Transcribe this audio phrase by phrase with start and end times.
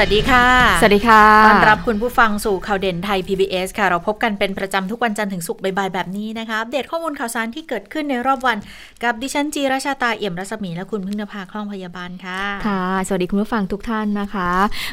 [0.00, 0.46] วัสดีค่ะ
[0.80, 8.56] สวัสดีค่ะ ต้อนรับคุณผู้ฟังสู่ข่าวเด่นไทย PBS ค่ะ เราพบกันเป็นประจำทุกวันจันทร์ถึงศุกร์บ่ายๆแบบนี้นะคะ อัปเดตข้อมูลข่าวสารที่เกิดขึ้นในรอบวัน
[9.04, 14.50] กับดิฉันจีราชาตาเอี่ยมรัศมีและคุณพึ่งนภาคล่องพยาบาลค่ะ ค่ะ สวัสดีคุณผู้ฟังทุกท่านนะคะ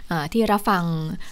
[0.08, 0.84] เอ่อที่รับฟัง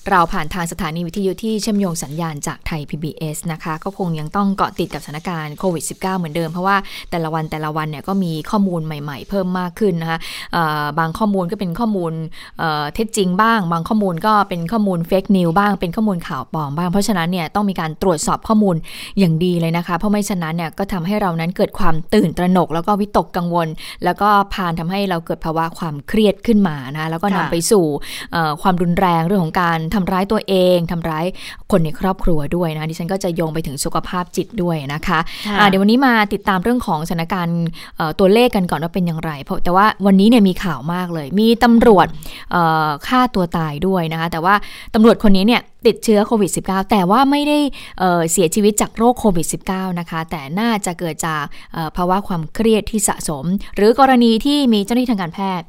[0.09, 6.77] เราผ่านทางสถานีวิทยุที่เชื่อมโยงสัญญาณจากไทย PBS นะคะ ก็คงยังต้องเกาะติดกับสถานการณ์โควิด -19 เหมือนเดิมเพราะว่า
[7.11, 10.19] แต่ละวันแต่ละวันเนี่ยก็มีข้อมูลใหม่ ๆ เพิ่มมากขึ้นนะคะ
[10.53, 12.13] เอ่อบางข้อมูลก็เป็นข้อมูล
[12.59, 18.75] เอ่อเท็จจริงบ้างบางข้อมูลก็เป็นข้อมูลเฟกนิวบ้างเป็นข้อมูลข่าวปลอมบ้าง เพราะฉะนั้นเนี่ยต้องมีการตรวจสอบข้อมูล
[19.19, 23.67] อย่างดีเลยนะคะ เพราะไม่ฉะนั้นเนี่ยก็ทำให้เรานั้นเกิดความตื่นตระหนก แล้วก็วิตกกังวล
[24.03, 27.85] แล้วก็พานทำให้เราเกิดภาวะความเครียดขึ้นมานะแล้วก็นำค่ะไปสู่
[28.31, 31.25] เอ่อความรุนแรงเรื่องของการทำร้ายตัวเองทำร้าย
[31.71, 37.59] คนในครอบครัวด้วยนะดิฉันก็จะโยงไปถึงสุขภาพจิตด้วยนะคะค่ะอะเดี๋ยววันนี้มาติดตามเรื่องของสถานการณ์
[37.97, 42.07] เอ่อตัวเลขกันก่อนว่าเป็นอย่างไร เพราะแต่ว่าวันนี้เนี่ยมีข่าวมากเลย มีตำรวจ
[42.51, 44.55] เอ่อฆ่าตัวตายด้วยนะคะ แต่ว่า
[44.93, 47.59] ตำรวจคนนี้เนี่ยติดเชื้อโควิด -19 แต่ว่าไม่ได้
[47.99, 51.43] เอ่อเสียชีวิตจากโรคโควิด -19 นะคะ แต่น่าจะเกิดจาก
[51.73, 55.67] เอ่อภาวะความเครียดที่สะสม หรือกรณีที่มีเจ้าหน้าที่ทางการแพทย์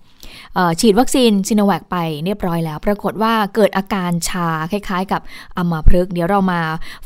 [0.55, 5.21] เอ่อฉีดวัคซีนซิโนแวคไปเรียบร้อยแล้ว ปรากฏว่าเกิดอาการชาคล้ายๆ กับ
[5.57, 6.61] อัมพฤกษ์เดี๋ยวเรามา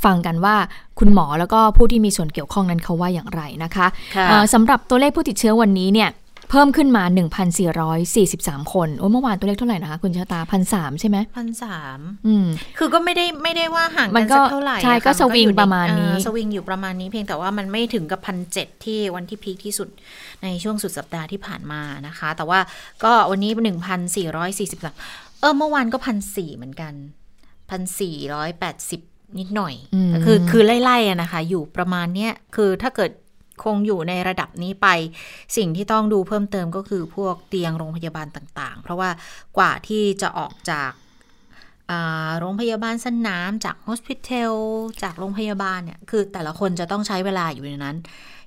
[0.05, 0.57] ฟังกันว่า
[0.99, 6.09] คุณหมอแล้วก็ผู้ที่มีส่วนเกี่ยวข้องนั้นเขาว่าอย่างไรนะคะค่ะเอ่อสำหรับตัวเลขผู้ติดเชื้อวันนี้เนี่ย
[6.51, 7.05] เพิ่มขึ้นมา
[7.89, 12.47] 1,443 คนโอ้เมื่อวานตัวเลขเท่าไหร่นะคะคุณชะตาพันสามใช่ไหมพันสามอืม
[12.79, 19.89] คือก็ไม่ได้ไม่ได้ว่าห่างมักันนก็สักเท่าไหร่ใช่อค่ก็สวิงนอยู่ในประมาณนี้เออสวิงอยู่ประมาณนี้เพียงแต่ว่ามันไม่ถึงกับพันเจ็ดที่วันที่พีคที่สุด
[20.43, 22.61] ในช่วงสุดสัปดาห์ที่ผ่านมานะคะ แต่ว่า
[23.05, 24.81] ก็วันนี้หนึ่งพันสี่ร้อยสี่สิบ
[25.41, 26.95] เออเมื่อวานก็พันสี่เหมือนกัน
[27.71, 29.01] พันสี่ร้อยแปดสิบ
[29.39, 33.11] นิดหน่อยอืมคือคือไล่ๆอะนะคะ อยู่ประมาณเนี้ย คือถ้าเกิด
[33.65, 34.87] คงอยู่ในระดับนี้ไป
[35.57, 39.11] สิ่งที่ต้องดูเพิ่มเติมก็คือพวกเตียงโรงพยาบาลต่างๆ เพราะว่า
[39.59, 40.91] กว่าที่จะออกจาก
[41.91, 44.55] อ่าโรงพยาบาลสนามจากโฮสพิทอล
[45.03, 47.97] จากโรงพยาบาลเนี่ยคือแต่ละคนจะต้องใช้เวลาอยู่ในนั้น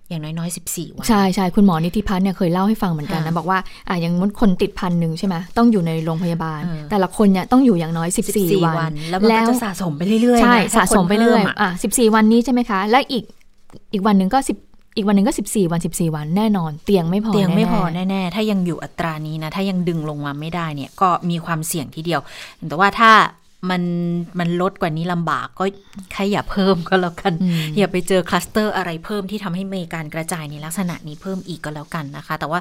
[0.10, 3.60] อย่างน้อยๆ 14 วัน ใช่ใช่คุณหมอนิติพัฒน์เนี่ยเคยเล่าให้ฟังเหมือนกันนะค่ะบอกว่า
[3.90, 8.10] อะอย่างมดคนติดพันหนึ่งใช่ไหมต้องอยู่ในโรงพยาบาลเออแต่ละคนเนี่ยต้องอยู่อย่างน้อย
[8.40, 13.24] 14 วัน แล้วมันก็จะสะสมไปเรื่อยๆใช่นสะสมไปเรื่อยถ้าคนพิ่ะอะ14 วันนี้ใช่ไหมคะ แล้วอีก
[13.94, 22.22] อีกวันหนึ่งก็10 อีกวันหนึ่งก็ 14 วัน 14 วันแน่นอน เตียงไม่พอเตียงไม่พอแน่แน่ๆถ้ายังอยู่อัตรานี้นะ ถ้ายังดึงลงมาไม่ได้เนี่ย ก็มีความเสี่ยงทีเดียว
[22.68, 23.12] แต่ว่าถ้า
[23.70, 23.84] มัน
[24.40, 25.66] มันลดกว่านี้ลำบากก็
[26.14, 32.60] ใครอย่าเพิ่มก็แล้วกันอืมอย่าไปเจอคลัสเตอร์อะไรเพิ่มที่ทำให้มีการกระจายในลักษณะนี้เพิ่มอีกก็แล้วกันนะคะ แต่ว่า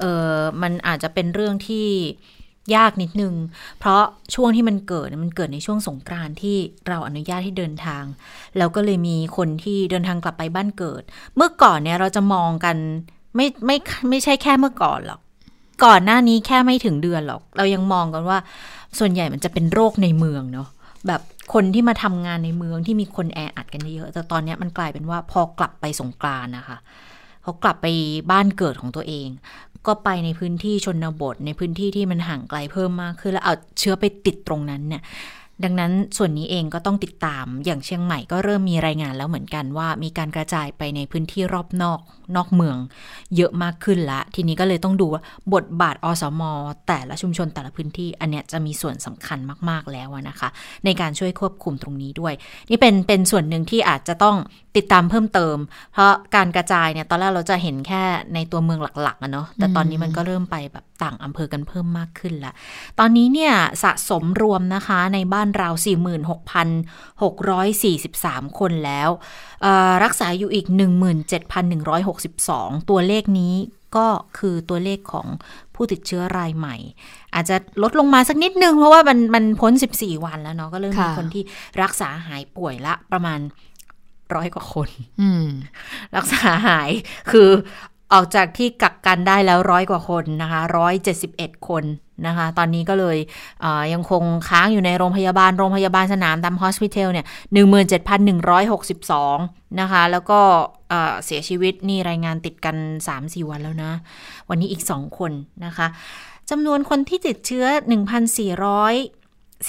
[0.00, 1.86] เออมันอาจจะเป็นเรื่องที่
[2.76, 3.34] ยากนิดนึง
[3.78, 4.02] เพราะ
[4.34, 6.56] ช่วงที่มันเกิดมันเกิดในช่วงสงกรานที่
[6.88, 8.04] เราอนุญาตให้เดินทาง
[8.58, 11.02] แล้วก็เลยมีคนที่เดินทางกลับไปบ้านเกิด
[11.36, 12.76] เมื่อก่อนเนี่ยเราจะมองกัน
[13.36, 13.76] ไม่ไม่
[14.08, 15.20] ไม่ใช่แค่เมื่อก่อนหรอก
[15.84, 18.38] ก่อนหน้านี้แค่ไม่ถึงเดือนหรอก เรายังมองกันว่า
[18.98, 20.68] ส่วนใหญ่มันจะเป็นโรคในเมืองเนาะ
[21.06, 21.20] แบบ
[21.54, 26.78] คนที่มาทำงานในเมืองที่มีคนแออัดกันเยอะแต่ตอนนี้มันกลายเป็นว่าพอกลับไปสงกรานนะคะ
[27.42, 27.86] เขากลับไป
[28.30, 29.28] บ้านเกิดของตัวเอง
[29.86, 35.02] ก็ไปในพื้นที่ชนบท ในพื้นที่ที่มันห่างไกลเพิ่มมากขึ้นแล้วเอาเชื้อไปติดตรงนั้นเนี่ย
[35.64, 42.00] ดังนั้นส่วนนี้เองก็ต้องติดตามอย่างเชียงใหม่ก็เริ่มมีรายงานแล้วเหมือนกันว่ามีการกระจายไปในพื้นที่รอบนอก
[42.36, 42.76] นอกเมือง
[43.36, 45.22] เยอะมากขึ้นละ ทีนี้ก็เลยต้องดูว่า
[45.54, 46.42] บทบาทอสม
[46.88, 50.48] แต่ละชุมชนแต่ละพื้นที่ อันเนี้ยจะมีส่วนสำคัญมาก ๆ แล้วอะนะคะ
[50.84, 52.34] ในการช่วยควบคุมตรงนี้ด้วย
[52.70, 54.36] นี่เป็นเป็นส่วนหนึ่งที่อาจจะต้อง
[54.76, 55.56] ติดตามเพิ่มเติม
[55.92, 58.02] เพราะการกระจายเนี่ยตอนแรกเราจะเห็นแค่
[58.34, 62.52] ในตัวเมืองหลักๆอะเนาะแต่ตอนนี้มันก็เริ่มไปแบบต่างอำเภอกันเพิ่มมากขึ้นละ
[62.98, 63.52] ตอนนี้เนี่ย
[63.82, 65.70] สะสมรวมนะคะในบ้านเรา
[67.32, 69.10] 46,643 คนแล้ว
[69.62, 70.66] เอ่อรักษาอยู่อีก
[72.22, 73.54] 17,162 ตัวเลขนี้
[73.96, 74.06] ก็
[74.38, 75.26] คือตัวเลขของ
[75.74, 76.76] ผู้ติดเชื้อรายใหม่
[77.34, 81.42] อาจจะลดลงมาสักนิดนึง เพราะว่ามันมันพ้น 14 วันแล้วเนาะก็เริ่มมีค่ะคนที่
[81.82, 83.40] รักษาหายป่วยละประมาณ
[84.34, 84.88] ร้อยกว่าคน
[85.20, 85.46] อืม
[86.16, 86.90] รักษาหาย
[87.30, 87.48] คือ
[88.12, 91.84] ออกจากที่กักกันได้แล้วร้อยกว่าคนนะคะร้อยเจ็ดสิบเอ็ดคน
[92.26, 93.16] นะคะ ตอนนี้ก็เลย
[93.62, 99.36] เยังคงค้างอยู่ในโรงพยาบาล โรงพยาบาลสนามตามฮอสพิทอลเนี่ยหนึ่งหมื่นเจ็ดพันหนึ่งร้อยหกสิบสอง
[99.80, 100.40] นะคะ แล้วก็
[101.24, 102.76] เสียชีวิตนี่รายงานติดกัน
[103.08, 103.92] สามสี่วันแล้วนะ
[104.48, 105.32] วันนี้อีกสองคน
[105.64, 105.86] นะคะ
[106.50, 107.78] จำนวนคนที่ติดเชื้อ 1,400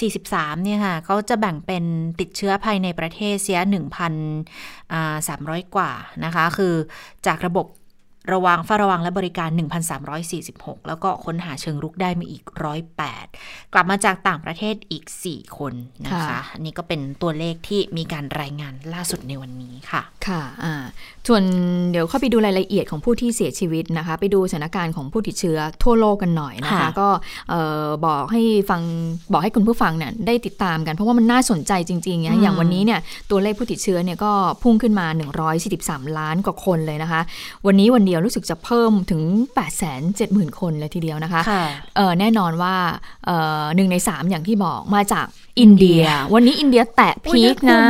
[0.00, 1.84] 43เนี่ยค่ะเขาจะแบ่งเป็น
[2.20, 3.58] ติดเชื้อภายในประเทศเสีย
[4.46, 5.90] 1,300 กว่า
[6.24, 6.74] นะคะ คือ
[7.26, 7.66] จากระบบ
[8.32, 9.50] ระวังเฝ้าระวังและบริการ
[10.18, 12.42] 1,346 แล้วก็ค้นหาเชิงรุกได้มาอีก
[13.08, 15.72] 108 กลับมาจากต่างประเทศอีก 4 คน
[16.04, 20.84] นะคะค่ะอันนี้ก็เป็นตัวเลขที่มีการรายงานล่าสุดในวันนี้ค่ะ ค่ะอ่า
[21.28, 21.42] ส่วน
[21.90, 27.08] เดี๋ยวเข้าไปดูรายละเอียดของผู้ที่เสียชีวิตนะคะ ไปดูสถานการณ์ของผู้ติดเชื้อทั่วโลกกันหน่อยนะคะค่ะก็
[27.50, 28.82] เอ่อบอกให้ฟัง
[29.32, 33.00] บอกให้คุณผู้ฟังเนี่ยได้ติดตามกัน เพราะว่ามันน่าสนใจจริงๆนะอย่างวันนี้เนี่ย
[33.30, 34.32] ตัวเลขผู้ติดเชื้อเนี่ยก็
[34.62, 35.06] พุ่งขึ้นมา
[35.62, 37.20] 143 ล้านกว่าคนเลยนะคะ
[37.66, 39.22] วันนี้วันเดียวรู้สึกจะเพิ่มถึง
[39.90, 41.64] 870,000 คนเลยทีเดียวนะคะค่ะ
[41.96, 42.74] เออแน่นอนว่า
[43.26, 45.26] เอ่อหนึ่งในสามอย่างที่บอกมาจาก
[45.60, 46.02] อินเดีย
[46.34, 47.82] วันนี้อินเดียแตะพีคนะ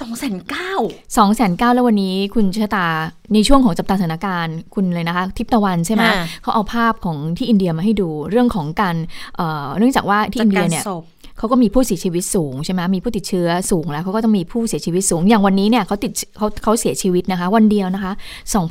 [0.00, 0.72] สองแสนเก้า
[1.16, 2.86] สองแสนเก้าแล้ววันนี้คุณชะตา
[3.34, 8.96] ในช่วงของจับตาสถานการณ์คุณเลยนะคะ ทิพย์ตะวันใช่ไหมค่ะเขาเอาภาพของที่อินเดียมาให้ดูเรื่องของการ
[9.36, 11.04] เอ่อเนื่องจากว่าที่อินเดียเนี่ยศพ
[11.38, 18.12] เขาก็มีผู้เสียชีวิตสูงใช่ไหมมีผู้ติดเชื้อสูงแล้วเขาก็ต้องมีผู้เสียชีวิตสูง อย่างวันนี้เนี่ยเขาติดเขาเขาเสียชีวิตนะคะ วันเดียวนะคะ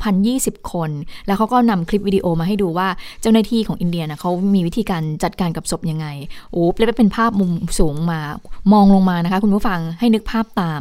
[0.06, 0.90] 2,020 คน
[1.26, 2.88] แล้วเขาก็นำคลิปวิดีโอมาให้ดูว่า
[3.22, 6.06] เจ้าหน้าที่ของอินเดียนะเขามีวิธีการจัดการกับศพยังไง
[6.52, 8.20] โอ้แล้วเป็นภาพมุมสูงมา
[8.72, 10.80] มองลงมานะคะ คุณผู้ฟังให้นึกภาพตาม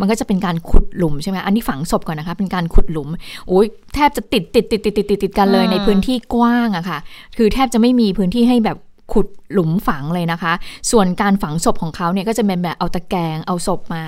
[0.00, 3.08] มันก็จะเป็นการขุดหลุมใช่ไหมอันนี้ฝังศพก่อนนะคะ เป็นการขุดหลุม
[3.48, 6.98] โอ้ยแทบจะติดติดติดติดติดติดติดกันเลยอืมในพื้นที่กว้างอะค่ะ
[7.36, 8.78] คือแทบจะไม่มีพื้นที่ให้แบบ
[9.16, 10.52] ขุดหลุมฝังเลยนะคะ
[10.90, 14.02] ส่วนการฝังศพของเขาเนี่ยก็จะเป็นแบบเอาตะแกรงเอาศพมา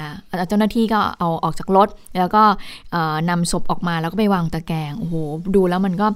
[0.49, 1.89] เจ้าหน้าที่ก็เอาออกจากรถ
[2.21, 2.43] แล้วก็
[2.93, 5.15] เอ่อนำศพออกมาแล้วก็ไปวางตะแกรงโอ้โห
[5.57, 6.07] ดูแล้วมันก็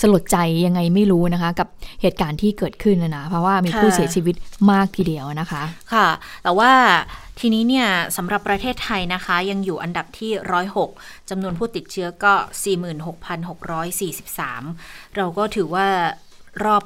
[0.00, 0.36] สลดใจ
[0.66, 1.68] ยังไงไม่รู้นะคะ กับ
[2.02, 4.34] เหตุการณ์ที่เกิดขึ้นนะนะเพราะว่ามีผู้ค่ะเสียชีวิต
[4.70, 5.62] มากทีเดียวนะคะ
[5.92, 6.06] ค่ะ
[6.42, 6.70] แต่ว่า
[7.44, 10.30] ทีนี้เนี่ยสำหรับประเทศไทยนะคะ ยังอยู่อันดับที่
[10.80, 12.32] 106จำนวนผู้ติดเชื้อก็
[13.54, 15.86] 46,643 เราก็ถือว่า
[16.64, 16.82] รอบ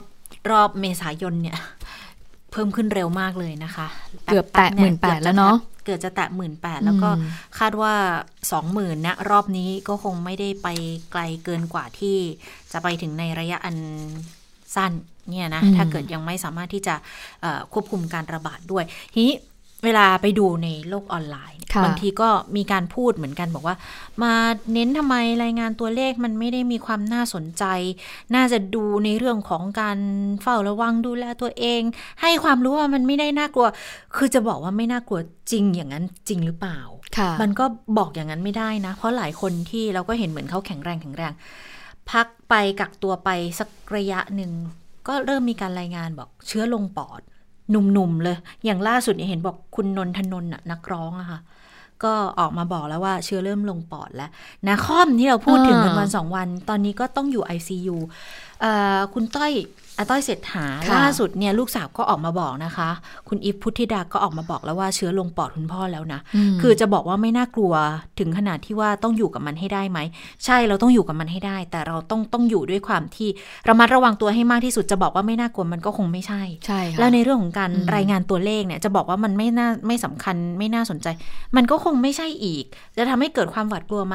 [0.50, 1.58] รอบเมษายนเนี่ย
[2.52, 3.86] เพิ่มขึ้นเร็วมากเลยนะคะ
[4.26, 7.94] เกือบแตะป๊บๆย18,000แล้วเนอะเกือบจะแตะหมื่นแปดแล้วก็อืมคาดว่า
[8.50, 10.68] 20,000นะรอบนี้ก็คงไม่ได้ไป
[11.12, 12.16] ไกลเกินกว่าที่
[12.72, 13.76] จะไปถึงในระยะอัน
[14.74, 14.92] สั้น
[15.30, 16.94] เนี่ยนะถ้าเกิดยังไม่สามารถที่จะ
[17.40, 19.34] เอ่อควบคุมการระบาดด้วยทีนี้
[19.86, 23.76] เวลาไปดูในโลกออนไลน์ค่ะบางทีก็มีการพูดเหมือนกันบอกว่า
[24.22, 24.34] มา
[24.72, 27.64] เน้นทำไมรายงานตัวเลขมันไม่ได้มีความน่าสนใจ
[28.34, 29.98] น่าจะดูในเรื่องของการ
[30.42, 31.82] เฝ้าระวังดูแลตัวเอง
[32.22, 33.66] ให้ความรู้ว่ามันไม่ได้น่ากลัว
[34.16, 36.80] คือจะบอกว่าไม่น่ากลัวจริงอย่างนั้นจริงหรือเปล่า
[37.16, 37.64] ค่ะมันก็
[37.98, 41.32] บอกอย่างนั้นไม่ได้นะ เพราะหลายคนที่เราก็เห็นเหมือนเขาแข็งแรงแข็งแรง
[42.10, 44.52] พักไปกักตัวไปสักระยะหนึ่ง
[45.08, 47.20] ก็เริ่มมีการรายงานบอกเชื้อลงปอด
[47.70, 51.40] หนุ่มๆเลย อย่างล่าสุดเนี่ยเห็นบอกคุณนนทนนท์น่ะนักร้องอะค่ะ
[52.04, 54.30] ก็ออกมาบอกแล้วว่าเชื้อเริ่มลงปอดแล้ว
[54.66, 57.96] นาคอมที่เราพูดถึงกันอ่าวันสองวัน ตอนนี้ก็ต้องอยู่ ICU
[58.60, 59.52] เอ่อคุณต้อย
[59.98, 62.88] อาต้อยเศรษฐาค่ะล่าสุดเนี่ยลูกสาวก็ออกมาบอกนะคะ
[63.28, 66.20] คุณอีฟพุทธิดาก็ออกมาบอกแล้วว่าเชื้อลงปอดคุณพ่อแล้วนะ
[66.54, 67.72] มคือจะบอกว่าไม่น่ากลัว
[68.18, 69.98] ถึงขนาดที่ว่าต้องอยู่กับมันให้ได้ไหม
[70.44, 73.28] ใช่เราต้องอยู่กับมันให้ได้ แต่เราต้องต้องอยู่ด้วยความที่
[73.68, 81.06] ระมัดระวังตัวให้มากที่สุดจะบอกว่าไม่น่ากลัวมันก็คงไม่ใช่ใช่ค่ะแล้วในเรื่องของการอืมรายงานตัวเลขเนี่ยจะบอกว่ามันไม่น่าไม่สำคัญไม่น่าสนใจ
[81.56, 82.64] มันก็คงไม่ใช่อีก
[82.96, 84.14] จะทำให้เกิดความหวาดกลัวไหม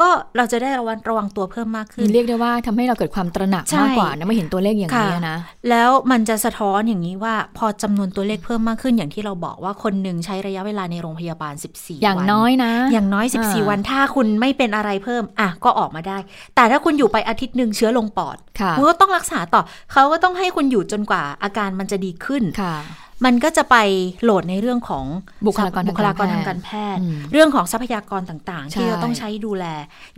[0.00, 5.38] ก็เราจะได้ระวังระวังตัวเพิ่มมากขึ้น เรียกได้ว่าทำให้เราเกิดความตระหนักใช่มากกว่านะไม่เห็นตัวเลขอย่างนี้ค่ะนะ
[5.70, 16.18] แล้วมันจะสะท้อนอย่างนี้ว่าพอจำนวนตัวเลขเพิ่มมากขึ้น อย่างที่เราบอกว่าคนหนึ่งใช้ระยะเวลาในโรงพยาบาล 14 อย่างวันน้อยนะ อย่างน้อยอ่า14 วันถ้าคุณไม่เป็นอะไรเพิ่มอะก็ออกมาได้
[16.54, 19.62] แต่ถ้าคุณอยู่ไปอาทิตย์หนึ่งเชื้อลงปอดค่ะคุณก็ต้องรักษาต่อ
[19.92, 22.76] เขาก็ต้องให้คุณอยู่จนกว่าอาการมันจะดีขึ้นค่ะ
[23.24, 23.76] มันก็จะไป
[24.22, 25.04] โหลดในเรื่องของ
[25.46, 29.64] บุคลากรทางการแพทย์บุคลากรทางการแพทย์อืมเรื่องของทรัพยากรต่างๆใช่ที่เราต้องใช้ดูแล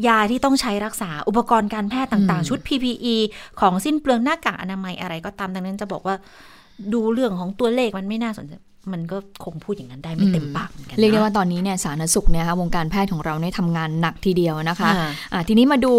[0.06, 3.16] ยาที่ต้องใช้รักษาอุปกรณ์การแพทย์ต่างอืมๆชุด PPE
[3.60, 6.16] ของสิ้นเปลืองหน้ากากอนามัยอะไรก็ตามดังนั้นจะบอกว่า
[6.94, 8.52] ดูเรื่องของตัวเลขมันไม่น่าสนใจ
[8.94, 15.92] มันก็คงพูดอย่างนั้นได้ไม่เต็มปากเหมือนกันนะเรียกได้ว่าตอนนี้เนี่ยสาธารณสุขเนี่ยค่ะวงการแพทย์ของเราเนี่ยทำงานหนักทีเดียวนะคะอ่าอะทีนี้มาดู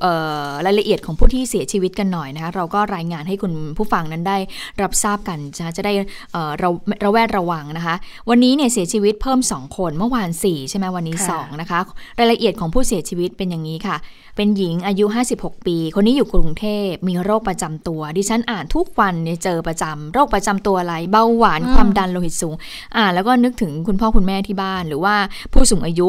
[0.00, 0.14] เอ่
[0.46, 4.36] อรายละเอียดของผู้ที่เสียชีวิตกันหน่อยนะคะเราก็รายงานให้คุณผู้ฟังนั้นได้
[4.82, 5.92] รับทราบกันจะจะได้
[6.32, 6.68] เอ่อเรา
[7.04, 7.94] ระแวดระวังนะคะ
[8.30, 11.80] วันนี้เนี่ยเสียชีวิตเพิ่ม 2 คนเมื่อวาน4ใช่ไหมวันนี้ค่ะ2นะคะ
[12.18, 13.96] รายละเอียดของผู้เสียชีวิตเป็นอย่างนี้ค่ะ
[14.36, 15.04] เป็นหญิงอายุ
[15.36, 22.54] 56 ปี คนนี้อยู่กรุงเทพมีโรคประจำตัว ดิฉันอ่านทุกวันเนี่ยเจอประจำโรคประจำตัวอะไร เบาหวานความดันโลหิตสูง
[22.96, 25.14] อ่านแล้วก็นึกถึงคุณพ่อคุณแม่ที่บ้าน หรือว่า
[25.52, 26.08] ผู้สูงอายุ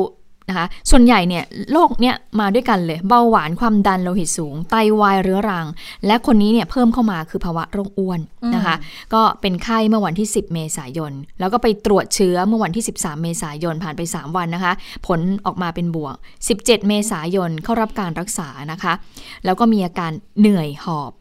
[0.50, 5.66] นะคะส่วนใหญ่เนี่ยโรคเนี่ยมาด้วยกันเลยเบาหวานความดันโลหิตสูง ไตวายเรื้อรัง
[6.06, 8.20] และคนนี้เนี่ยเพิ่มเข้ามาคือภาวะโรคอ้วน
[8.56, 8.76] นะคะ
[9.14, 14.74] ก็เป็นไข้เมื่อวันที่ 10 เมษายน แล้วก็ไปตรวจเชื้อเมื่อวันที่ 13 เมษายนผ่านไป 3 วันนะคะ
[15.08, 16.16] ผลออกมาเป็นบวก
[16.52, 18.94] 17 เมษายนเข้ารับการรักษานะคะ
[19.46, 21.12] แล้วก็มีอาการเหนื่อยหอบ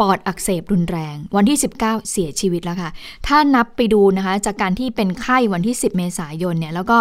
[0.00, 2.90] ปอดอักเสบรุนแรง วันที่ 19 เสียชีวิตแล้วค่ะ
[3.26, 6.96] ถ้านับไปดูนะคะ จากการที่เป็นไข้วันที่ 10 เมษายนเนี่ยแล้วก็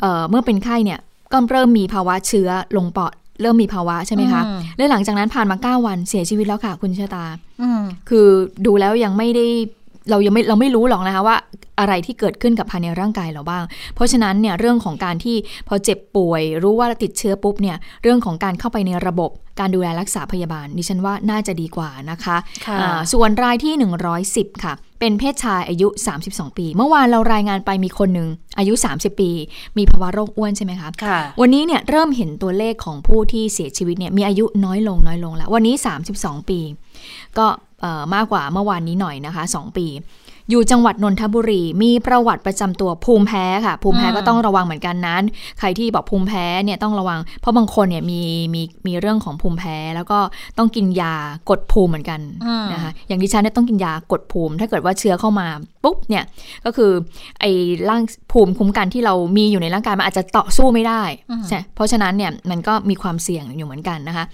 [0.00, 0.98] เอ่อเมื่อเป็นไข้เนี่ย
[1.32, 7.24] ก็เริ่มมีภาวะเชื้อลงปอดเริ่มมีภาวะใช่ไหมคะอืมและหลังจากนั้นผ่านมา 9 วันเสียชีวิตแล้วค่ะ คุณชะตา
[7.62, 8.28] อืมคือ
[8.66, 9.46] ดูแล้วยังไม่ได้
[10.10, 11.36] เรายังไม่เราไม่รู้หรอกนะคะว่า
[11.80, 15.36] อะไรที่เกิดขึ้นกับภายในร่างกายเราบ้าง เพราะฉะนั้นเนี่ยเรื่องของการที่
[15.68, 23.74] พอเจ็บป่วย รู้ว่าติดเชื้อปุ๊บเนี่ยเรื่องของการเข้าไปในระบบการดูแลรักษาพยาบาลดิฉันว่าน่าจะดีกว่านะคะค่ะอ่าส่วนรายที่
[24.18, 25.88] 110 ค่ะ เป็นเพศชายอายุ
[26.22, 28.28] 32 ปี เมื่อวานเรารายงานไปมีคนหนึ่ง
[28.58, 29.30] อายุ 30 ปี
[29.78, 35.74] มีภาวะโรคอ้วนใช่ไหมคะค่ะวันนี้เนี่ยเริ่มเห็นตัวเลขของผู้ที่เสียชีวิตเนี่ยมีอายุน้อยลงน้อยลงแล้ว วันนี้
[36.12, 36.60] 32 ปี
[37.38, 37.46] ก็
[37.80, 39.86] เอ่อมากกว่าเมื่อวานนี้หน่อยนะคะ 2 ปี
[40.50, 45.22] อยู่จังหวัดนนทบุรี มีประวัติประจำตัวภูมิแพ้ค่ะ ภูมิแพ้อืมก็ต้องระวังเหมือนกันนั้น
[45.58, 48.22] ใครที่บอกภูมิแพ้เนี่ยต้องระวัง เพราะบางคนเนี่ยมี
[48.54, 50.18] มีมีเรื่องของภูมิแพ้ แล้วก็
[50.58, 51.14] ต้องกินยา
[51.50, 55.46] กดภูมิเหมือนกันอืมนะคะอย่างดิฉันเนี่ยต้องกินยากดภูมิ ถ้าเกิดว่าเชื้อเข้ามา
[55.84, 56.24] ปุ๊บเนี่ย
[56.64, 56.90] ก็คือ
[57.40, 57.50] ไอ้
[57.88, 58.02] ร่าง
[58.32, 64.24] ภูมิคุ้มกันที่เรามีอยู่ในร่างกายมันอาจจะต่อสู้ไม่ได้อืมใช่เพราะฉะนั้นเนี่ยมันก็มีความเสี่ยงอยู่เหมือนกันนะคะ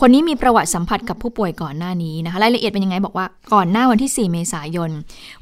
[0.00, 4.90] คนนี้มีประวัติสัมผัสกับผู้ป่วยก่อนหน้านี้นะคะรายละเอียดเป็นยังไงบอกว่าก่อนหน้าวันที่ 4 เมษายน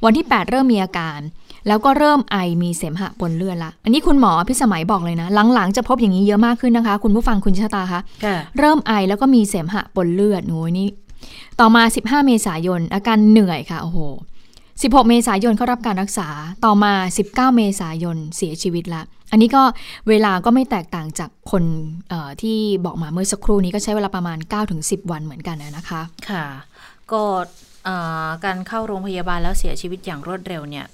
[0.04, 1.20] วันที่ 8 เริ่มมีอาการ
[1.68, 10.88] แล้วก็เริ่มไอมีเสมหะปนเลือดละ อันนี้คุณหมอพิสมัยบอกเลยนะ หลังๆ จะพบอย่างนี้เยอะมากขึ้นนะคะ คุณผู้ฟังคุณชะตาคะค่ะเริ่มไอแล้วก็มีเสมหะปนเลือดโอ้ยนี่
[11.60, 13.98] ต่อมา 15 เมษายน อาการเหนื่อยค่ะโอ้โห
[14.80, 16.28] 16 เมษายนเข้ารับการรักษา
[16.64, 16.92] ต่อมา
[17.26, 19.62] 19 เมษายนเสียชีวิตละ อันนี้ก็
[20.08, 21.64] เวลาก็ไม่แตกต่างจากคน
[22.42, 24.38] ที่บอกมาเมื่อสักครู่นี้ก็ใช้เวลาประมาณ
[24.74, 26.44] 9-10 วันเหมือนกันนะคะ ค่ะ
[27.12, 27.22] ก็
[28.44, 30.86] การเข้าโรงพยาบาลแล้วเสียชีวิตอย่างรวดเร็วเนี่ย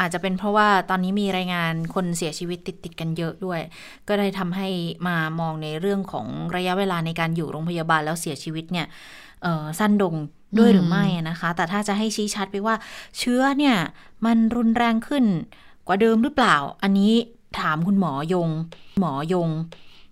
[0.00, 3.60] อาจจะเป็นเพราะว่าตอนนี้มีรายงานคนเสียชีวิตติดติดกันเยอะด้วย
[4.08, 4.68] ก็ได้ทำให้
[5.06, 6.26] มามองในเรื่องของ
[6.56, 8.86] ระยะเวลาในการอยู่โรงพยาบาลแล้วเสียชีวิตเนี่ย
[9.78, 10.14] สั้นลง
[10.58, 12.74] ด้วยหรือไม่นะคะ แต่ถ้าจะให้ชี้ชัดไปว่า
[13.18, 13.76] เชื้อเนี่ย
[14.26, 15.24] มันรุนแรงขึ้น
[15.86, 17.12] กว่าเดิมหรือเปล่า อันนี้
[17.60, 18.48] ถามคุณหมอยง
[19.00, 19.48] หมอยง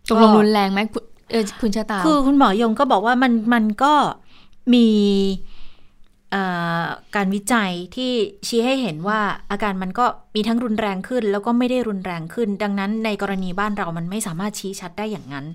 [0.09, 3.93] ตกลงรุนแรงไหมคุณเออคุณชะตา คือคุณหมอยงก็บอกว่ามันมันก็
[4.75, 5.56] มีเอ่อ
[7.17, 8.13] การวิจัยที่
[8.47, 15.47] ชี้ให้เห็นว่าอาการมันก็มีทั้งรุนแรงขึ้น แล้วก็ไม่ได้รุนแรงขึ้น ดังนั้นในกรณีบ้านเรามันไม่สามารถชี้ชัดได้อย่างนั้น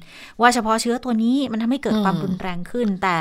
[0.42, 3.16] ว่าเฉพาะเชื้อตัวนี้มันทำให้เกิดอืมความรุนแรงขึ้น แต่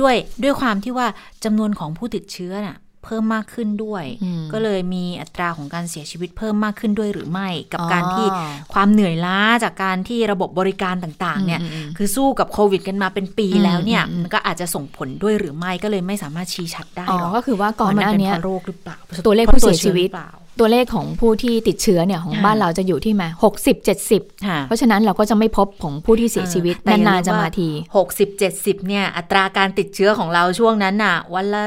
[0.00, 1.06] ด้วยด้วยความที่ว่า
[1.44, 8.26] จำนวนของผู้ติดเชื้อน่ะ เพิ่มมากขึ้นด้วยอืมก็เลยมีอัตราของการเสียชีวิตเพิ่มมากขึ้นด้วยหรือไม่ กับอ๋อการที่
[8.72, 31.64] ความเหนื่อยล้าจากการที่ระบบบริการต่างๆเนี่ยอืมอืมอืมคือสู้กับโควิด กันมาเป็นปีอืมแล้วเนี่ยอืมมันก็อาจจะส่งผลด้วยหรือไม่ก็เลยไม่สามารถชี้ชัดได้อ๋อหรอกก็คือว่าก่อนหน้าว่มัเนี้ยเป็เพราะโรคหรือเปล่าตัวเลขพราะผู้เสียชีวิตหรือเปล่าตัวเลขของผู้ที่ติดเชื้อเนี่ยของค่ะบ้านเราจะอยู่ที่มาหกสิบเจ็ดสิบค่ะเพราะฉะนั้นเราก็จะไม่พบของผู้ที่เสียชีวิตแต่อย่นานลืๆจะมาทีหกสิบเจ็ดสิบเนี่ยอัตราการติดเชื้อของเราช่วงนั้นน่ะ วันละ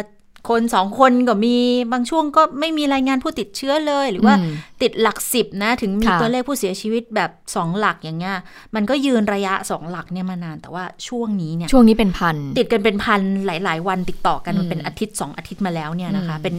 [0.49, 1.55] คนสองคนก็มี
[1.91, 8.35] บางช่วงก็ไม่มีรายงานผู้ติดเชื้อเลย หรือว่าอืมติดหลักสิบนะ ถึงมีค่ะตัวเลขผู้เสียชีวิตแบบสองหลักอย่างเงี้ย
[8.75, 16.55] มันก็ยืนระยะสองหลักเนี่ยมานานแต่ว่าช่วงนี้เนี่ยช่วงนี้เป็นพัน ติดกันเป็นพันหลาย ๆ วันติดต่อกันอืมมันเป็นอาทิตย์สองอาทิตย์มาแล้วเนี่ยนะคะอืมเป็น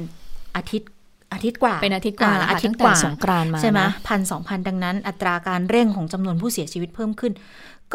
[0.56, 0.90] อาทิตย์
[1.32, 7.32] อาทิตย์กว่าเป็นอาทิตย์กว่าแล้วอาค่ะทิตตั้ย์งกแต่ว่าสงกรานต์มาใช่ไหมนะพันสองพันดังนั้น อัตราการเร่งของจำนวนผู้เสียชีวิตเพิ่มขึ้น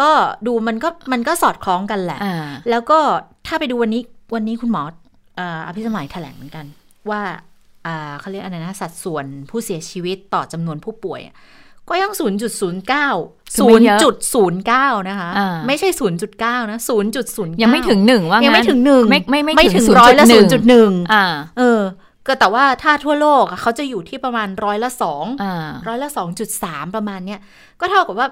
[0.02, 0.12] ก็
[0.48, 2.36] ดูมันก็มันก็สอดคล้องกันแหละอ่า
[2.70, 3.00] แล้วก็
[3.48, 4.02] ถ้าไปดูวันนี้
[4.36, 6.66] วันนี้คุณหมอเอ่ออภิสมัยแถลงเหมือนกัน
[7.10, 7.22] ว่า
[7.88, 11.36] อ่าเขาเรียกอะไรนะสัดส่วนผู้เสียชีวิตต่อจำนวนผู้ป่วยอะ
[11.90, 12.12] ก็ยัง
[12.72, 14.00] 0.09คือไม่เยอะ
[14.54, 15.90] 0.09 นะคะอ่าไม่ใช่
[16.30, 16.80] 0.9 นะ
[17.20, 21.26] 0.09 ยังไม่ถึงหนึ่งว่ายัยังไม่ถึงหนึ่งไม่ไม่ไม่ไม่ถึง0.1ร้อยละศูนย์จุดหนึ่งอ่า
[21.58, 21.82] เออ
[22.28, 27.40] ก็แต่ว่าถ้าทั่วโลกอะเขาจะอยู่ที่ประมาณร้อยละสองอ่าร้อยละสองจุดสามประมาณเนี้ย
[27.80, 28.28] ก็เท่ากับว่า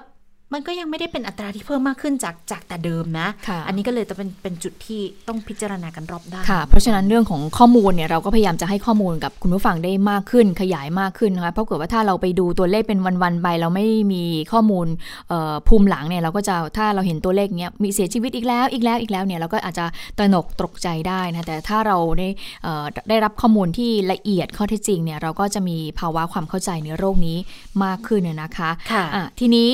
[0.54, 14.86] มันก็ยังไม่ได้เป็นอัตราที่เพิ่มมากขึ้นจากจากแต่เดิมนะค่ะอันนี้ก็เลยจะเป็นเป็นจุดที่ต้องพิจารณากันรอบด้านค่ะ เพราะฉะนั้นเรื่องของข้อมูลเนี่ยเราก็พยายามจะให้ข้อมูลกับคุณผู้ฟังได้มากขึ้นขยายมากขึ้นนะคะเพราะเกิดว่าถ้าเราไปดูตัวเลขเป็นวันๆไป เราไม่มีข้อมูล
[15.28, 19.84] เอ่อภูมิหลังเนี่ยเราก็จะถ้าเราเห็นตัวเลขเนี้ยมีเสียชีวิตอีกแล้วอีกแล้วอีกแล้วเนี่ยเราก็อาจจะ
[20.18, 22.28] ตระหนกตกใจได้นะแต่ถ้าเราได้
[22.62, 27.36] เอ่อได้รับข้อมูลที่ละเอียดข้อเท็จจริงเนี่ยเราก็จะมีภาวะความเข้าใจในโรคนี้
[27.84, 29.70] มากขึ้นน่ยนะคะค่ะอะทีนี้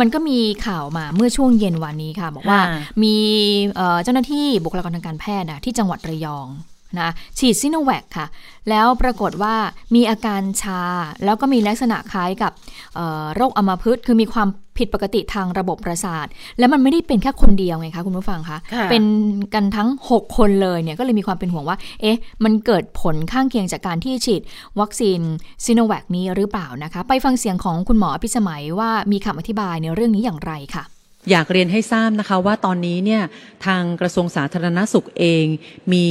[0.00, 3.14] มันก็มีข่าวมาเมื่อช่วงเย็นวันนี้ค่ะ บอกว่าอ่ามี
[3.76, 6.46] เอ่อเจ้าหน้าที่บุคลากรทางการแพทย์นะที่จังหวัดระยอง
[7.00, 8.26] นะฉีดซิโนแวคค่ะ
[8.70, 9.54] แล้วปรากฏว่า
[9.94, 10.82] มีอาการชา
[11.24, 12.52] แล้วก็มีลักษณะคล้ายกับ
[12.94, 16.26] เอ่อโรคอัมพฤกษ์คือมีความผิดปกติทางระบบประสาท
[16.58, 19.04] แล้วมันไม่ได้เป็นแค่คนเดียวไงคะคุณผู้ฟังคะค่ะเป็น
[19.54, 24.42] กันทั้ง 6 คนเลยเนี่ยก็เลยมีความเป็นห่วงว่า เอ๊ะ มันเกิดผลข้างเคียงจากการที่ฉีด
[24.80, 25.20] วัคซีน
[25.64, 30.84] ซิโนแวคนี้หรือเปล่านะคะ ไปฟังเสียงของคุณหมออภิสมัยว่ามีคำอธิบายในเรื่องนี้อย่างไรค่ะ
[31.30, 33.22] อยากเรียนให้ทราบนะคะว่าตอนนี้เนี่ย
[33.66, 35.44] ทางกระทรวงสาธารณสุขเอง
[35.92, 36.06] มี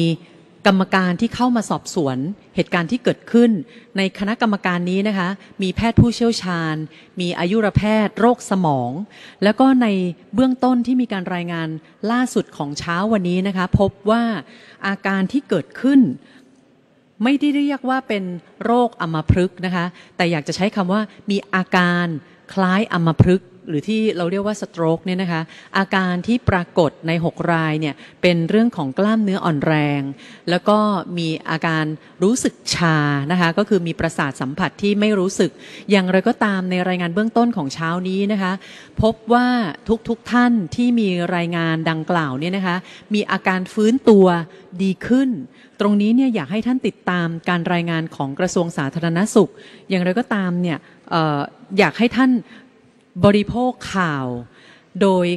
[0.67, 2.17] กรรมการที่เข้ามาสอบสวน
[2.55, 3.51] เหตุการณ์ที่เกิดขึ้น
[3.97, 5.29] ในคณะกรรมการนี้นะคะ
[5.62, 6.75] มีแพทย์ผู้เชี่ยวชาญ
[7.19, 8.91] มีอายุรแพทย์ โรคสมอง
[9.43, 9.88] แล้วก็ใน
[10.33, 11.67] เบื้องต้นที่มีการรายงาน
[12.12, 14.24] ล่าสุดของเช้าวันนี้นะคะ พบว่า
[14.88, 16.00] อาการที่เกิดขึ้น
[17.24, 18.24] ไม่ได้เรียกว่าเป็น
[18.65, 19.86] โรคอัมพฤกษ์นะคะ
[20.17, 22.05] แต่อยากจะใช้คำว่ามีอาการ
[22.53, 25.41] คล้ายอัมพฤกษ์ หรือที่เราเรียกว่าสโตรกเนี่ยนะคะ
[25.77, 30.01] อาการที่ปรากฏใน 6 รายเนี่ยเป็นเรื่องของกล้ามเนื้ออ่อนแรง
[30.50, 30.77] แล้วก็
[31.17, 31.86] มีอาการ
[32.24, 32.97] รู้สึกชา
[33.31, 35.51] นะคะก็คือมีประสาทสัมผัสที่ไม่รู้สึก
[35.91, 38.53] อย่างไรก็ตามในรายงานเบื้องต้นของเช้านี้นะคะ
[39.01, 39.47] พบว่า
[40.09, 42.75] ทุกๆทท่านที่มีรายงานดังกล่าวเนี่ยนะคะ
[43.13, 44.25] มีอาการฟื้นตัว
[44.83, 45.29] ดีขึ้น
[45.79, 49.51] ตรงนี้เนี่ยอยากให้ท่านติดตามการรายงานของกระทรวงสาธารณสุข
[49.89, 50.77] อย่างไรก็ตามเนี่ย
[51.13, 51.39] ออ
[51.79, 52.31] อยากให้ท่าน
[53.25, 54.25] บริโภคข่าว
[55.01, 55.27] โดย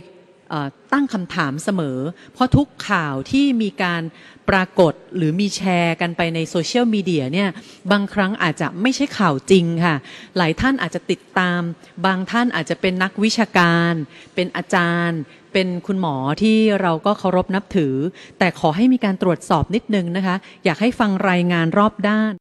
[0.92, 1.98] ตั้งคำถามเสมอ
[2.32, 4.02] เพราะทุกข่าวที่มีการ
[4.50, 7.48] ปรากฏหรือมีแชร์กันไปในโซเชียลมีเดียเนี่ย
[7.92, 9.96] บางครั้งอาจจะไม่ใช่ข่าวจริงค่ะ
[10.36, 11.60] หลายท่านอาจจะติดตาม
[12.06, 13.92] บางท่านอาจจะเป็นนักวิชาการ
[14.34, 15.20] เป็นอาจารย์
[15.52, 17.94] เป็นคุณหมอที่เราก็เคารพนับถือ
[18.38, 22.32] แต่ขอให้มีการตรวจสอบนิดนึงนะคะ อยากให้ฟังรายงานรอบด้าน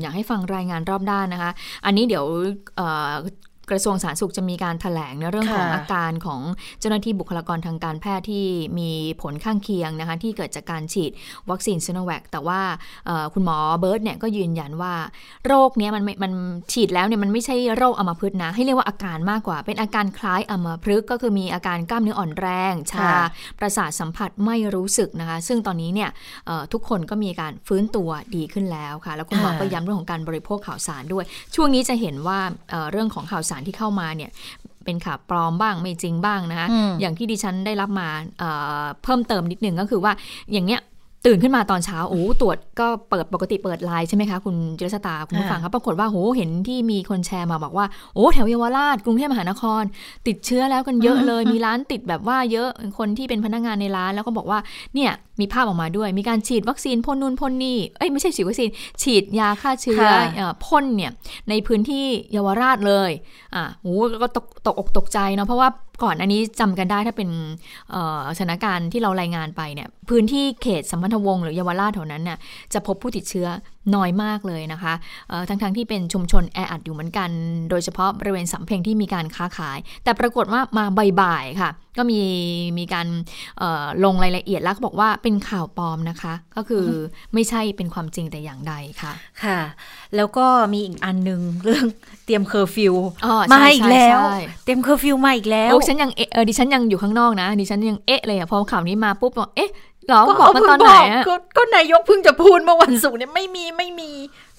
[0.00, 1.52] อยากให้ฟังรายงานรอบด้านนะคะ
[1.84, 2.24] อันนี้เดี๋ยว
[3.70, 6.40] กระทรวงสาธารณสุขจะมีการถแถลงในเรื่องของค่ะอาการของ
[6.80, 8.46] เจ้าหน้าที่บุคลากรทางการแพทย์ที่
[8.78, 8.90] มี
[9.22, 11.10] ผลข้างเคียงนะคะที่เกิดจากการฉีด
[11.50, 12.60] วัคซีนซิโนแวคแต่ว่า
[13.06, 14.94] เอ่อคุณหมอเบิร์ตเนี่ยก็ยืนยันว่า
[15.46, 16.32] โรคเนี้ยมันไม่มัน
[16.72, 23.22] ฉีดแล้วเนี่ยมันไม่ใช่โรคอัมพฤกษ์นะ ให้เรียกว่าอาการมากกว่า เป็นอาการคล้ายอัมพฤกษ์ก็คือมีอาการกล้ามเนื้ออ่อนแรง ชาค่ะ
[23.58, 26.10] ประสาทสัมผัสไม่รู้สึกนะคะ ซึ่งตอนนี้เนี่ย
[26.46, 32.38] เอ่อทุกคนก็มีการฟื้นตัวดีขึ้นแล้วค่ะ แล้วคุณหมอค่ะก็ย้ำเรื่องของการบริโภคข่าวสารด้วย ช่วงนี้จะเห็นว่า
[32.70, 34.30] เอ่อเรื่องของข่าวสารที่เข้ามาเนี่ย
[34.84, 38.08] เป็นข่าวปลอมบ้างไม่จริงบ้างนะคะอืมอย่างที่ดิฉันได้รับมา
[38.38, 40.12] เอ่อเพิ่มเติมนิดนึงก็คือว่า
[40.52, 40.80] อย่างเนี้ย
[41.26, 49.82] ตื่นขึ้นมาตอนเช้าโอ้ตรวจก็เปิดปกติเปิดไลน์ใช่ไหมคะคุณจิรสตาคุณผู้ฟังครับปรากฏว่าโหเห็นที่มีคนแชร์มาบอกว่าโอ้แถวเยาวราชกรุงเทพมหานคร
[50.26, 54.58] ติดเชื้อแล้วกันเยอะเลย มีร้านติดแบบว่าเยอะคนที่เป็นพนักงานในร้านแล้วก็บอกว่า
[54.94, 58.68] เนี่ยมีภาพออกมาด้วย มีการฉีดวัคซีนพ่นนู่นพ่นนี่เอ้ยไม่ใช่ฉีดวัคซีน
[59.02, 61.12] ฉีดยาฆ่าเชื้อค่ะเอ่อพ่นเนี่ย
[61.48, 63.10] ในพื้นที่เยาวราชเลย
[63.54, 63.86] อะโห
[64.22, 65.68] ก็ตกตกอกตกใจเนาะเพราะว่า
[66.02, 67.30] ก่อนอันนี้จำกันได้ถ้าเป็น
[68.36, 72.38] สถานการณ์ที่เรารายงานไปเนี่ยพื้นที่เขตสัมพันธวงศ์หรือเยาวราชแถวนั้นเนี่ย
[72.72, 73.48] จะพบผู้ติดเชื้อ
[73.94, 74.94] น้อยมากเลยนะคะ
[75.28, 77.30] เอ่อทั้งๆที่เป็นชุมชนแออัดอยู่เหมือนกัน
[77.70, 80.84] โดยเฉพาะบริเวณสำเพ็งที่มีการค้าขาย แต่ปรากฏว่ามา
[81.20, 82.20] บ่ายๆค่ะ ก็มี
[82.78, 83.06] มีการ
[83.58, 86.86] เอ่อลงรายละเอียดแล้วก็บอกว่าเป็นข่าวปลอมนะคะ ก็คือ
[87.34, 89.12] ไม่ใช่เป็นความจริงแต่อย่างใดค่ะ
[89.44, 89.58] ค่ะ
[90.16, 91.86] แล้วก็มีอีกอันหนึ่งเรื่อง
[92.24, 92.94] เตรียมเคอร์ฟิว
[93.24, 104.10] อ๋อใช่มาอีกแล้วใช่ใช่เตรียมเคอร์ฟิวมาอีกแล้วโอ้ฉันยังเอะเออดิฉันยังอยู่ข้างนอกนะดิฉันยังเอ๊ะเลยอะพอข่าวนี้มาปุ๊บบอกเอ๊ะเหรอบอกมาตอนไหนอะก็ก็นายกเพิ่งจะพูดเมื่อวันศุกร์เนี่ยไม่มีไม่มี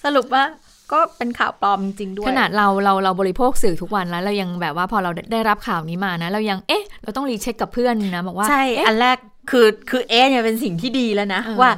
[0.04, 0.44] สรุปว่า
[0.92, 9.18] ก็เป็นข่าวปลอมจริงๆด้วย ขนาดเราเราเราบริโภคสื่อทุกวันแล้ว เรายังแบบว่าพอเราได้รับข่าวนี้มานะ เรายังเอ๊ะ เราต้อง recheck กับเพื่อนนะบอกว่าใช่เอ๊ะอันแรก
[9.50, 11.72] คือคือเอ๊ะเนี่ยเป็นสิ่งที่ดีแล้วนะเออว่า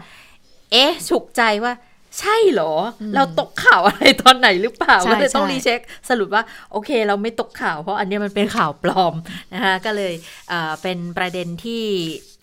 [0.73, 1.73] เอ๊ะฉุกใจว่า
[2.19, 9.15] ใช่เหรออมเราตกข่าวอะไรตอนไหนหรือเปล่าใช่ก็เลยต้องใช่รีเช็ค สรุปว่าโอเค เราไม่ตกข่าวเพราะอันเนี้ยมันเป็นข่าวปลอม
[9.55, 10.13] นะคะก็เลย
[10.49, 11.83] เอ่อเป็นประเด็นที่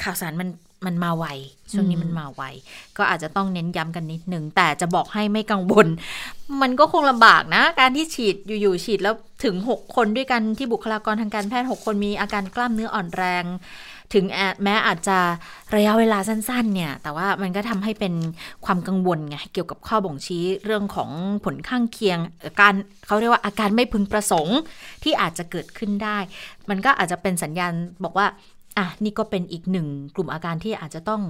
[0.04, 0.50] ข่าวสารมัน
[0.86, 1.26] มันมาไว
[1.72, 2.42] ช่วงนี้มันมาไว
[2.98, 5.88] ก็อาจจะต้องเน้นย้ำกันนิดนึงแต่จะบอกให้ไม่กังวล
[6.62, 13.46] มันก็คงลำบากนะ การที่ฉีดอยู่ๆฉีดแล้วถึง 6 คนด้วยกันที่บุคลากรทางการแพทย์ 6 คนมีอาการกล้ามเนื้ออ่อนแรง
[14.14, 15.18] ถึงแอแม้อาจจะ
[15.76, 18.14] ระยะเวลาสั้น ๆ เนี่ย แต่ว่ามันก็ทำให้เป็น
[18.66, 21.10] ความกังวลไงเกี่ยวกับข้อบ่งชี้เรื่องของ
[21.46, 22.74] ผลข้างเคียงอาการ
[23.08, 24.58] เขาเรียกว่าอาการไม่พึงประสงค์
[25.04, 26.18] ที่อาจจะเกิดขึ้นได้
[26.70, 28.28] มันก็อาจจะเป็นสัญญาณบอกว่า
[28.78, 31.22] อะนี่ก็เป็นอีกหนึ่งกลุ่มอาการที่อาจจะต้อง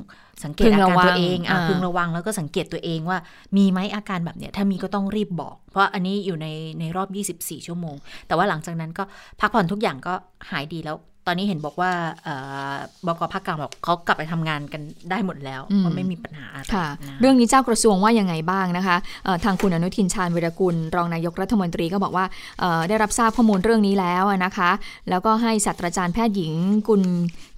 [0.44, 3.18] สังเกตพึงอาระการวังตัวเองอะอ่าพึงระวังแล้วก็สังเกตตัวเองว่า
[3.58, 6.48] มีไหมอาการแบบเนี้ยถ้ามีก็ต้องรีบบอก เพราะอันนี้อยู่ใน
[6.80, 7.96] ในรอบ 24 ชั่วโมง
[8.28, 9.04] แต่ว่าหลังจากนั้นก็
[9.40, 10.14] พักผ่อนทุกอย่างก็
[10.52, 11.92] หายดีแล้ว ตอนนี้เห็นบอกว่า
[12.24, 12.36] เอ่
[12.72, 12.74] อ
[13.08, 22.26] บกภาคกลางบอกเขากลับไปทำงานกันได้หมดแล้วอืมมันไม่มีปัญหาอะไรค่ะนะเรื่องนี้เจ้ากระทรวงว่ายังไงบ้างนะคะเอ่อทางคุณอนุทินชาญวิรกุล รองนายกรัฐมนตรีก็บอกว่า
[22.60, 24.72] เอ่อได้รับทราบข้อมูลเรื่องนี้แล้วอะนะคะ
[25.10, 26.54] แล้วก็ให้ศาสตราจารย์แพทย์หญิง
[26.88, 27.04] กุล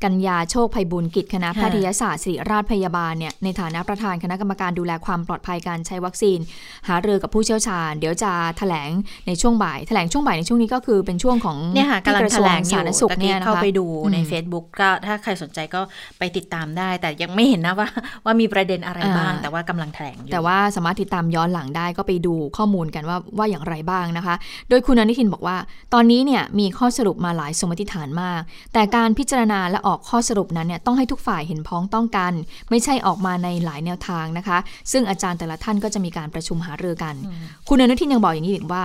[0.03, 6.39] กัญญาโชคภัยบุญกิจคณะแพทยศาสตร์ศิริราชพยาบาลเนี่ยในฐานะประธานคณะกรรมการดูแลความปลอดภัยการใช้วัคซีน
[6.87, 8.91] หารือกับผู้เชี่ยวชาญ เดี๋ยวจะแถลง
[9.27, 15.81] ในช่วงบ่ายแถลงช่วงบ่ายในช่วงนี้ก็คือเป็นช่วงของเนี่ยค่ะที่กำลังกระแถทรวลงงอสายู่ธารณสุขตะเนี่กี้ยนะเข้าไปดูใน Facebook ก็ถ้าใครสนใจก็
[16.19, 17.87] ไปติดตามได้ แต่ยังไม่เห็นนะว่า
[18.25, 24.35] ว่ามีประเด็นอะไรบ้าง แต่ว่ากำลังแถลงอยู่แต่ว่าสามารถติดตามย้อนหลังได้ก็ไปดูข้อมูลกันว่าว่าอย่างไรบ้างนะคะ
[24.69, 25.57] โดยคุณอนุทินบอกว่า
[25.93, 28.41] ตอนนี้เนี่ยมีข้อสรุปมาหลายสมมติฐานมาก
[28.73, 32.33] แต่การพิจารณาและออกข้อสรุปนั้นเนี่ยต้องให้ทุกฝ่ายเห็นพ้องต้องกัน
[32.69, 34.57] ไม่ใช่ออกมาในหลายแนวทางนะคะ
[34.91, 37.15] ซึ่งอาจารย์แต่ละท่านก็จะมีการประชุมหารือกัน
[37.69, 38.83] คุณอนุทินยังบอกอย่างนี้อีกว่า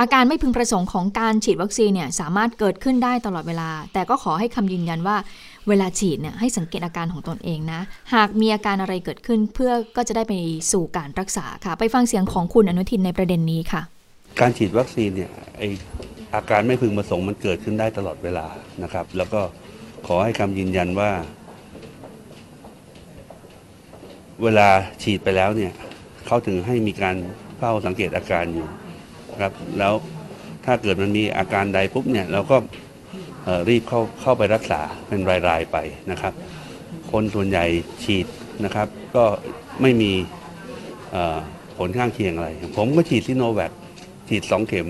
[0.00, 5.16] อาการไม่พึงประสงค์ของการฉีดวัคซีนเนี่ยสามารถเกิดขึ้นได้ตลอดเวลา แต่ก็ขอให้คำยืนยันว่า
[5.68, 7.80] เวลาฉีดเนี่ยให้สังเกตอาการของตนเองนะ
[8.14, 10.34] หากมีอาการอะไรเกิดขึ้นเพื่อก็จะได้ไป
[10.72, 13.82] สู่การรักษาค่ะ ไปฟังเสียงของคุณอนุทินในประเด็นนี้ค่ะ
[14.40, 15.62] การฉีดวัคซีนเนี่ยไอ
[16.34, 18.46] อาการไม่พึงประสงค์มันเกิดขึ้นได้ตลอดเวลา
[18.82, 19.40] นะครับ แล้วก็
[20.06, 21.10] ขอให้คำยืนยันว่า
[24.42, 24.68] เวลา
[25.02, 25.72] ฉีดไปแล้วเนี่ย
[26.26, 27.16] เขาถึงให้มีการ
[27.58, 28.66] เฝ้าสังเกตอาการอยู่
[29.34, 29.94] นะครับแล้ว
[30.64, 32.56] ถ้าเกิดมันมีอาการใดปุ๊บเนี่ยเราก็
[33.68, 35.76] รีบเข้าเข้าไปรักษาเป็นรายๆไป
[36.10, 36.32] นะครับ
[37.10, 37.64] คนส่วนใหญ่
[38.04, 38.26] ฉีด
[38.64, 39.24] นะครับ ก็
[39.82, 40.12] ไม่มี
[41.78, 43.72] ผลข้างเคียงอะไร ผมก็ฉีดซิโนแวค
[44.28, 44.88] ฉีดสองเข็ม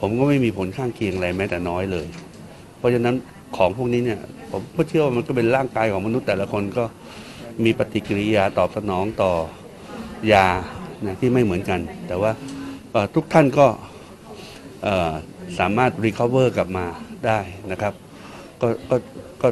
[0.00, 2.06] ผมก็ไม่มีผลข้างเคียงอะไรแม้แต่น้อยเลย
[2.78, 3.14] เพราะฉะนั้น
[3.56, 4.20] ของพวกนี้เนี่ย
[4.50, 6.84] ผมก็เชื่อว่ามันก็เป็นร่างกายของมนุษย์แต่ละคนก็
[7.64, 9.32] มีปฏิกิริยาตอบสนองต่อ
[10.32, 10.46] ยา
[11.04, 12.30] นะที่ไม่เหมือนกัน แต่ว่า
[13.14, 13.66] ทุกท่านก็
[15.58, 16.86] สามารถ recover กลับมา
[17.26, 17.38] ได้
[17.70, 17.94] นะครับ
[18.60, 18.96] ก็ก็
[19.42, 19.48] ก็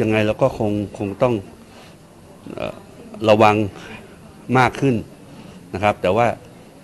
[0.00, 1.34] ยังไงเราก็คงคงต้อง
[3.28, 3.56] ระวัง
[4.58, 4.96] มากขึ้น
[5.74, 6.26] นะครับ แต่ว่า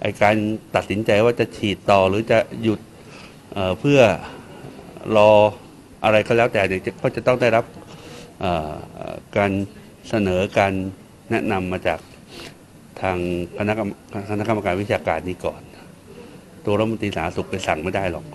[0.01, 0.37] ไอการ
[0.75, 2.81] ตัดสินใจว่าจะฉีดต่อหรือจะหยุด
[3.53, 4.01] เเพื่อ
[5.17, 5.31] รอ
[6.05, 7.65] อะไรก็แล้วแต่เนี่ยจะก็จะต้องได้รับ
[9.37, 9.53] การ
[10.09, 10.73] เสนอการ
[11.31, 11.99] แนะนำมาจาก
[13.03, 13.19] ทาง
[13.59, 13.89] คณะกรรม
[14.31, 15.61] คณะกรรมการวิชาการนี้ก่อน
[16.65, 18.27] ตัวรัฐมนตรีสาธารณสุขไปสั่งไม่ได้หรอก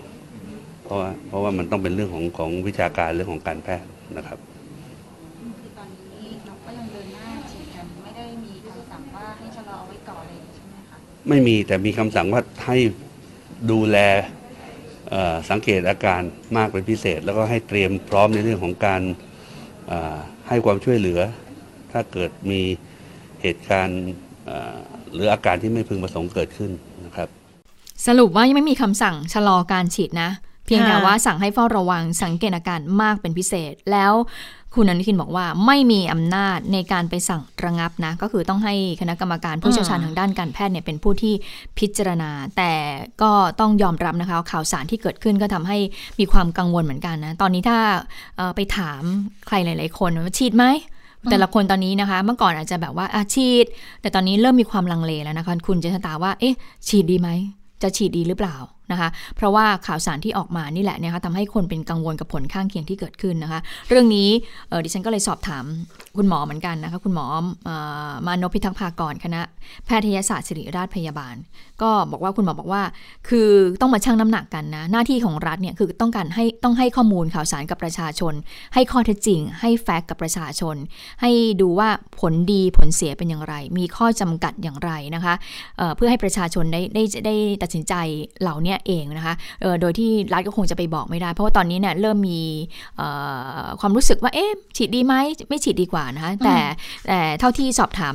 [0.84, 4.38] เพราะว่าเพราะว่ามันต้องเป็นเรื่องของของวิชาการเรื่องของการแพทย์นะครับ
[5.60, 12.78] คือตอนนี้เราก็ยังเดินหน้าฉีดกันไม่ได้มีคำสั่งว่าให้ชะลอไว้ก่อนเลยใช่ไหมคะไม่มีแต่มีคำสั่งว่าให้
[13.70, 13.98] ดูแล
[15.10, 16.22] เอ่อสังเกตอาการ
[16.56, 19.02] มากเป็นพิเศษ แล้วก็ให้เตรียมพร้อมในเรื่องของการ
[19.88, 20.16] เอ่อ
[20.48, 21.20] ให้ความช่วยเหลือ
[21.92, 22.62] ถ้าเกิดมี
[23.42, 24.27] เหตุการณ์เอ่อ
[25.12, 26.70] หรืออาการที่ไม่พึงประสงค์เกิดขึ้น
[27.04, 27.28] นะครับ
[28.06, 30.30] สรุปว่ายังไม่มีคำสั่งชะลอการฉีดนะ
[30.66, 34.12] เพียงแต่ค่ะว่าสั่งให้เฝ้าระวังสังเกตอาการมากเป็นพิเศษ แล้ว
[34.74, 41.34] คุณอนุทินบอกว่าไม่มีอำนาจในการไปสั่งระงับนะ ก็คือต้องให้คณะกรรมการผู้เชี่ยวชาญทางด้านการแพทย์เนี่ยเป็นผู้ที่
[41.78, 42.72] พิจารณา แต่
[43.22, 45.78] ก็ต้องยอมรับนะคะว่าข่าวสารที่เกิดขึ้นก็ทำให้
[46.20, 47.78] มีความกังวลเหมือนกันนะ ตอนนี้ถ้า
[48.36, 49.02] เอ่อไปถาม
[49.46, 50.64] ใครหลาย ๆ คนว่าฉีดไหม
[51.30, 53.66] แต่ละคนตอนนี้นะคะ เมื่อก่อนอาจจะแบบว่าอาฉีด
[54.00, 56.54] แต่ตอนนี้เริ่มมีความลังเลแล้วนะคะ คุณเจษตาว่า เอ๊ะ
[56.88, 57.28] ฉีดดีไหม
[57.82, 58.56] จะฉีดดีหรือเปล่า
[58.92, 64.28] นะคะ เพราะว่าข่าวสารที่ออกมานี่แหละเนะคะทำให้คนเป็นกังวลกับผลข้างเคียงที่เกิดขึ้นนะคะ เรื่องนี้
[64.84, 65.64] ดิฉันก็เลยสอบถาม
[66.16, 67.26] คุณหมอเหมือนกันนะคะ คุณหมอ
[67.68, 67.70] อ
[68.10, 69.40] อมานพพิทักษ์ภากรคณะ
[69.86, 71.34] แพทยศาสตร์ศิริราชพยาบาล
[71.82, 72.82] ก็บอกว่าคุณหมอบอกว่า
[73.28, 73.48] คือ
[73.80, 78.34] ต้องมาชั่งน้ำหนักกันนะ หน้าที่ของรัฐเนี่ยคือต้องการให้ต้องให้ข้อมูลข่าวสารกับประชาชน
[78.74, 80.76] ให้ข้อเท็จจริง ให้แฟกต์กับประชาชน
[81.22, 81.88] ให้ดูว่า
[82.20, 85.34] ผลดีผลเสียเป็นอย่างไร มีข้อจำกัดอย่างไรนะคะ
[85.78, 87.94] เเพื่อให้ประชาชนได้ได้ได้ตัดสินใจ
[88.40, 92.40] เหล่านี้เนี้ยเองนะคะเอ่อโดยที่รัฐก็คงจะไปบอกไม่ได้ เพราะว่าตอนนี้เนี่ยเริ่มมี
[92.96, 93.08] เอ่
[93.62, 95.14] อความรู้สึกว่าเอ๊ะฉีดดีไหม
[95.48, 96.56] ไม่ฉีดดีกว่านะคะแต่
[97.06, 98.14] แต่เท่าที่สอบถาม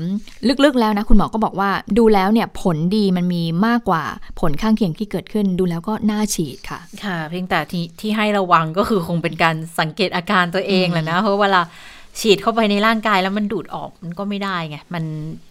[0.63, 4.03] ลึกๆแล้วนะคุณหมอก็บอกว่าดูแล้วเนี่ยผลดีมันมีมากกว่า
[4.39, 11.61] ผลข้างเคียงที่เกิดขึ้น ดูแล้วก็น่าฉีดค่ะ ค่ะ เพียงแต่ที่ที่ให้ระวังก็คือคงเป็นการสังเกตอาการตัวเองแหละนะเพราะเวลา
[12.19, 15.03] ฉีดเข้าไปในร่างกายแล้วมันดูดออกมันก็ไม่ได้ไงมัน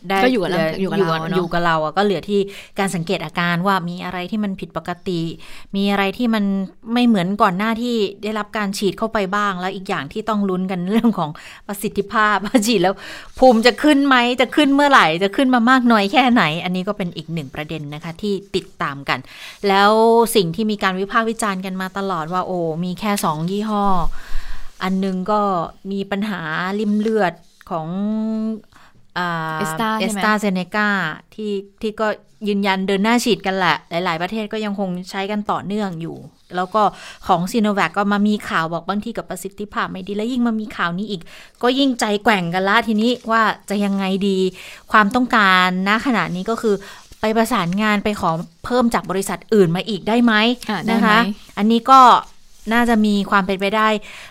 [0.09, 2.41] ได้ก็อยู่กับหลือยู่กับเราเนอะอยู่กับเราอะก็เหลือที่
[2.79, 5.21] การสังเกตอาการว่ามีอะไรที่มันผิดปกติ
[5.77, 6.45] มีอะไรที่มัน
[6.93, 11.31] ไม่เหมือนก่อนหน้าที่ได้รับการฉีดเข้าไปบ้าง แล้วอีกอย่างที่ต้องลุ้นกันเรื่องของ
[11.69, 12.95] ประสิทธิภาพว่าฉีดแล้ว
[13.39, 19.19] ภูมิจะขึ้นไหมจะขึ้นเมื่อไหร่ จะขึ้นมามากน้อยแค่ไหน อันนี้ก็เป็นอีกหนึ่งประเด็นนะคะที่ติดตามกัน
[19.69, 19.91] แล้ว
[20.37, 23.85] สิ่งที่มีการวิพากษ์วิจารณ์กันมาตลอดว่าโอ้มีแค่สองยี่ห้อ
[24.83, 25.41] อันหนึงก็
[25.91, 26.41] มีปัญหา
[26.81, 27.33] ริมเลือด
[27.71, 27.87] ของ
[29.19, 30.89] อ่า Esta ใช่ไหมเอสตาเซเนกา
[31.35, 32.09] ที่ที่ก็
[32.49, 36.17] ยืนยันเดินหน้าฉีดกันแหละ หลาย ๆ ประเทศก็ยังคงใช้กันต่อเนื่องอยู่
[36.57, 36.83] แล้วก็
[37.27, 41.23] ของซีโนแวคก็มามีข่าวบอกบางทีกับประสิทธิภาพไม่ดี แล้วยิ่งมามีข่าวนี้อีก
[41.63, 44.39] ก็ยิ่งใจแกว่งกันละทีนี้ว่าจะยังไงดี
[44.93, 46.75] ความต้องการณขณะนี้ก็คือ
[47.21, 48.31] ไปประสานงานไปขอ
[48.65, 50.33] เพิ่มจากบริษัทอื่นมาอีกได้ไหม
[50.71, 51.19] อะได้นะไหมคะ
[51.59, 52.01] อันนี้ก็
[52.73, 53.89] น่าจะมีความเป็นไปได้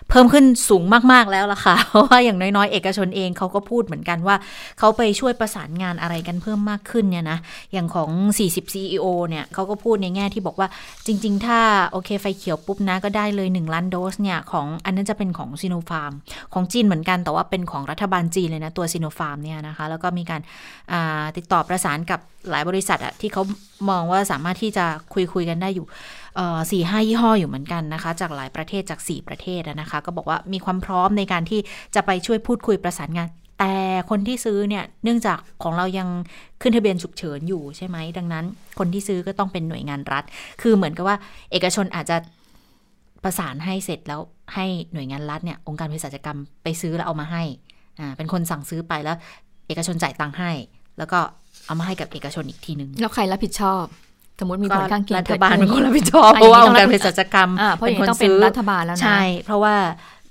[0.09, 4.35] เพิ่มขึ้นสูงมาก ๆ แล้วล่ะค่ะ เพราะว่าอย่างน้อยๆ เอกชนเองเขาก็พูดเหมือนกันว่า
[4.79, 7.37] เขาไปช่วยประสานงานอะไรกันเพิ่มมากขึ้นเนี่ยนะ
[7.73, 10.67] อย่างของ 40 CEO เนี่ยเขาก็พูดในแง่ที่บอกว่า
[11.05, 11.59] จริง ๆ ถ้า
[11.91, 16.11] โอเคไฟเขียวปุ๊บนะ ก็ได้เลย 1 ล้านโดสเนี่ย ของอันนั้นจะเป็นของซีโนฟาร์ม
[16.53, 20.41] ของจีนเหมือนกันแต่ว่าเป็นของรัฐบาลจีนเลยนะ ตัวซีโนฟาร์มเนี่ยนะคะแล้วก็มีการ
[21.37, 23.43] ติดต่อประสานกับ หลายบริษัทอะที่เขา
[23.89, 25.87] มองว่าสามารถที่จะคุยคุยกันได้อยู่
[26.71, 31.59] สี่ห้ายี่ห้ออยู่เหมือนกันนะคะ จากหลายประเทศจาก 4 ประเทศนะคะ ก็บอกว่ามีความพร้อมในการที่
[31.95, 33.27] จะไปช่วยพูดคุยประสานงาน
[33.59, 33.75] แต่
[34.09, 36.07] คนที่ซื้อเนี่ยเนื่องจากของเรายัง
[36.61, 38.45] ขึ้นทะเบียนฉุกเฉินอยู่ใช่ไหมดังนั้น
[38.79, 40.23] คนที่ซื้อก็ต้องเป็นหน่วยงานรัฐ
[40.61, 41.17] คือเหมือนกับว่า
[41.51, 42.17] เอกชนอาจจะ
[43.23, 44.21] ประสานให้เสร็จแล้ว
[44.55, 47.43] ให้หน่วยงานรัฐเนี่ยองค์การเภสัชกรรมไปซื้อแล้วเอามาให้
[47.99, 49.17] อ่าเป็นคนสั่งซื้อไปแล้ว
[49.67, 50.51] เอกชนจ่ายตังค์ให้
[50.97, 51.19] แล้วก็
[51.71, 53.83] เอามาให้กับเอกชนอีกทีหนึ่งแล้วใครรับผิดชอบ
[54.39, 59.75] สมมติมีผลข้างเคียงรัฐบาลเป็นคนรับผิดชอบเพราะว่าองค์การเภสัชกรรมเป็นคนซื้อรัฐบาลแล้วนะใช่ เพราะว่า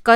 [0.09, 0.14] ก็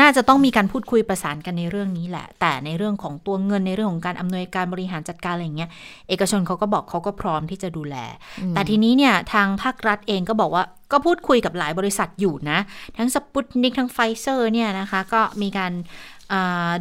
[0.00, 5.70] น่าจะต้องมีการพูดคุยประสานกันในเรื่องนี้แหละ แต่ในเรื่องของตัวเงินในเรื่องของการอำนวยการบริหารจัดการอะไรอย่างเงี้ย
[6.08, 7.96] เอกชนเขาก็บอกเขาก็พร้อมที่จะดูแล
[8.54, 12.58] แต่ทีนี้เนี่ยทางภาครัฐเองก็บอกว่าก็พูดคุยกับหลายบริษัทอยู่นะ
[12.96, 15.72] ทั้งสปุตนิกทั้งไฟเซอร์เนี่ยนะคะ ก็มีการ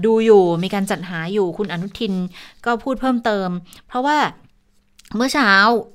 [0.06, 2.14] ดูอยู่มีการจัดหาอยู่คุณอนุทิน
[2.66, 3.50] ก็พูดเพิ่มเติม
[3.88, 4.18] เพราะว่า
[5.16, 5.52] เมื่อเช้า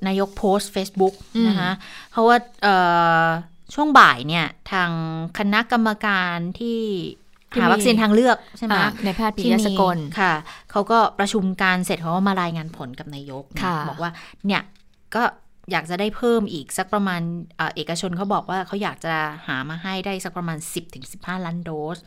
[0.07, 1.13] นายกโพสต์ Facebook
[1.47, 1.71] นะคะ
[2.11, 2.37] เพราะว่า
[3.73, 4.89] ช่วงบ่ายเนี่ยทาง
[5.37, 6.79] คณะกรรมการที่
[7.61, 10.33] หาวัคซีนทางเลือกใช่ไหมในแพทย์ปิยสกลค่ะ
[10.71, 13.43] เขาก็ประชุมการเสร็จเขาก็มารายงานผลกับนายก
[13.89, 14.11] บอกว่า
[14.47, 14.61] เนี่ย
[15.15, 15.23] ก็
[15.71, 17.21] อยากจะได้เพิ่มอีกสักประมาณ
[17.75, 19.15] เอกชนเขาบอกว่าเขาอยากจะ
[19.47, 20.57] หามาให้ได้สักประมาณ
[21.01, 21.97] 10-15 ล้านโดส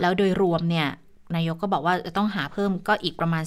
[0.00, 0.88] แล้วโดยรวมเนี่ย
[1.36, 3.42] นายกก็บอกว่าจะต้องหาเพิ่มก็อีกประมาณ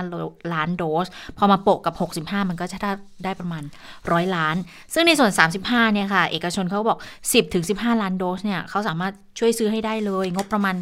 [0.00, 1.06] 35 ล้านโดส
[1.38, 2.78] พอมาโปะกับ 65 มันก็จะ
[3.24, 3.62] ได้ประมาณ
[3.98, 4.56] 100ล้าน
[4.94, 5.30] ซึ่งในส่วน
[5.62, 10.76] 35 เนี่ยค่ะ เอกชนเขาบอก 10ถึง15 ล้านโดสเนี่ยเขาสามารถช่วยซื้อให้ได้เลย งบประมาณ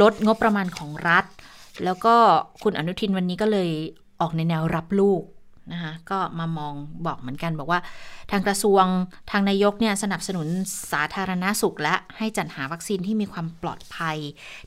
[0.00, 1.24] ลดงบประมาณของรัฐ
[1.84, 2.14] แล้วก็
[2.62, 3.70] คุณอนุทินวันนี้ก็เลย
[4.20, 5.22] ออกในแนวรับลูก
[5.72, 6.74] นะคะก็มามอง
[7.06, 7.80] บอกเหมือนกันบอกว่า
[8.30, 8.84] ทางกระทรวง
[9.30, 10.46] ทางนายกเนี่ยสนับสนุน
[10.92, 14.16] สาธารณาสุขและให้จัดหาวัคซีนที่มีความปลอดภัย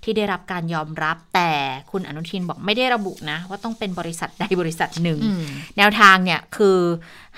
[0.04, 1.52] ที่ได้รับการยอมรับแต่
[1.92, 5.20] คุณอนุทินบอกไม่ได้ระบุนะ ว่าต้องเป็นบริษัทใดบริษัทหนึ่ง
[5.78, 6.80] แนวทางเนี่ยคือ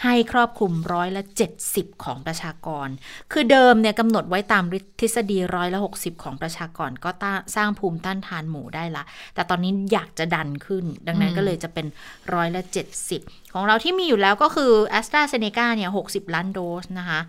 [0.04, 1.24] ให้ครอบคลุมร้อยละ
[1.64, 2.88] 70 ของประชากร
[3.32, 4.64] คือเดิมเนี่ยกำหนดไว้ตาม
[5.00, 7.10] ทฤษฎีร้อยละ 60 ของประชากรก็
[7.56, 9.04] สร้างภูมิต้านทานหมู่ได้ละ
[9.36, 11.86] แต่ตอนนี้อยากจะดันขึ้น ดังนั้นก็เลยจะเป็น
[12.34, 12.62] ร้อยละ
[13.10, 17.22] 70ของเราที่มีอยู่แล้วก็คือ AstraZeneca เนี่ย 60 ล้านโดสนะคะ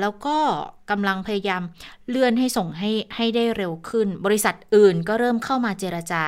[0.00, 0.38] แล้วก็
[0.90, 1.62] กำลังพยายาม
[2.08, 6.22] เลื่อนให้ส่งให้ให้ได้เร็วขึ้น บริษัทอื่นก็เริ่มเข้ามาเจรจา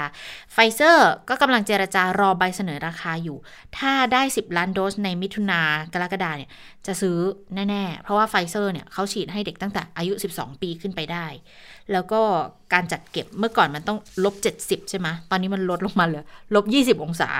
[0.52, 3.38] ไฟเซอร์ก็กำลังเจรจารอใบเสนอราคาอยู่
[3.78, 5.60] ถ้าได้ 10 ล้านโดสในมิถุนา
[5.92, 6.50] กรกฎาเนี่ย
[6.86, 7.18] จะซื้อ
[7.54, 11.26] แน่ ๆ เพราะว่าไฟเซอร์เนี่ยเขาฉีดให้เด็กตั้งแต่อายุ 12 ปีขึ้นไปได้
[11.92, 12.20] แล้วก็
[12.72, 16.24] การจัดเก็บเมื่อก่อนมันต้องลบ70ใช่ไหมตอนนี้มันลดลงมาเหลือ
[16.54, 17.30] ลบ20องศา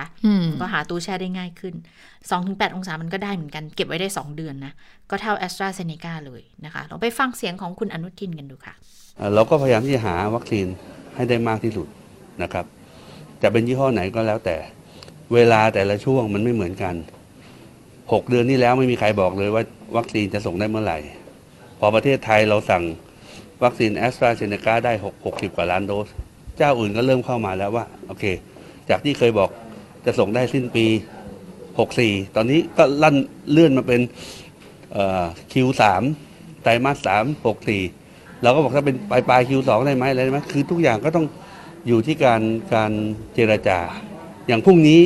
[0.61, 1.75] ก็หาตู้แช่ได้ง่ายขึ้น
[2.25, 4.73] 2-8องศามันก็ได้เหมือนกัน เก็บไว้ได้2เดือนนะ
[5.11, 8.75] ก็เท่าแอสตราเซเนกาเลยนะคะ เราไปฟังเสียงของคุณอนุทินกันดูค่ะ
[9.35, 10.67] เราก็พยายามที่จะหาวัคซีน
[11.15, 11.87] ให้ได้มากที่สุด
[12.43, 12.65] นะครับ
[13.43, 14.57] จะเป็นยี่ห้อไหนก็แล้วแต่
[15.35, 16.95] เวลาแต่ละช่วงมันไม่เหมือนกัน
[17.63, 19.63] 6เดือนนี้แล้วไม่มีใครบอกเลยว่า
[19.97, 20.99] วัคซีนจะส่งได้เมื่อไหร่
[21.81, 22.83] พอประเทศไทยเราสั่ง
[23.63, 26.09] วัคซีนแอสตราเซเนกาได้ 6 60 กว่าล้านโดส
[26.59, 28.25] เจ้าอื่นก็เริ่มเข้ามาแล้วว่า โอเค
[28.91, 29.51] จากที่เคยบอก
[30.05, 30.87] จะส่งได้สิ้นปี
[31.61, 33.17] 64 ตอนนี้ก็ร่น
[33.51, 34.01] เลื่อนมาเป็น
[35.53, 36.03] Q สาม
[36.63, 37.83] ไตรมาสสามหกสี่
[38.43, 41.27] เราก็บอกถ้าเป็นปลายปลาย Q สองได้ไหมอะไรได้ไหมคือทุกอย่างก็ต้อง
[41.87, 42.43] อยู่ที่การ
[42.75, 42.93] การ
[43.35, 43.79] เจรจา
[44.47, 45.01] อย่างพรุ่งนี้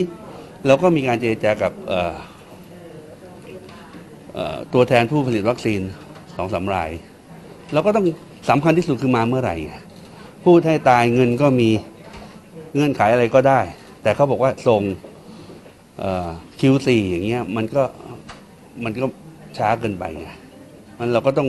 [0.67, 1.73] เราก็มีการเจรจากับ
[4.73, 5.81] ตัวแทนผู้ผลิตวัคซีน
[6.37, 6.91] สองสาราย
[7.73, 8.05] เราก็ต้อง
[8.49, 9.57] สำคัญที่สุดคือมาเมื่อไหร่
[10.45, 11.69] พูดให้ตายเงินก็มี
[12.75, 13.61] เงื่อนไขอะไรก็ได้
[14.03, 14.83] แต่เขาบอกว่าส่ง
[16.61, 17.83] คิวสี่อย่างเงี้ยมันก็
[18.85, 19.07] มันก็
[19.59, 20.29] ช้าเกินไปไง
[20.99, 21.49] มันเราก็ต้อง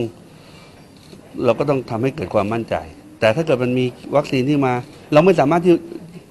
[1.46, 2.76] เราก็ต้องทำให้เกิดความมั่นใจ
[3.20, 4.74] แต่ถ้าเกิดมันมีวัคซีนที่มา
[5.14, 5.74] เราไม่สามารถที่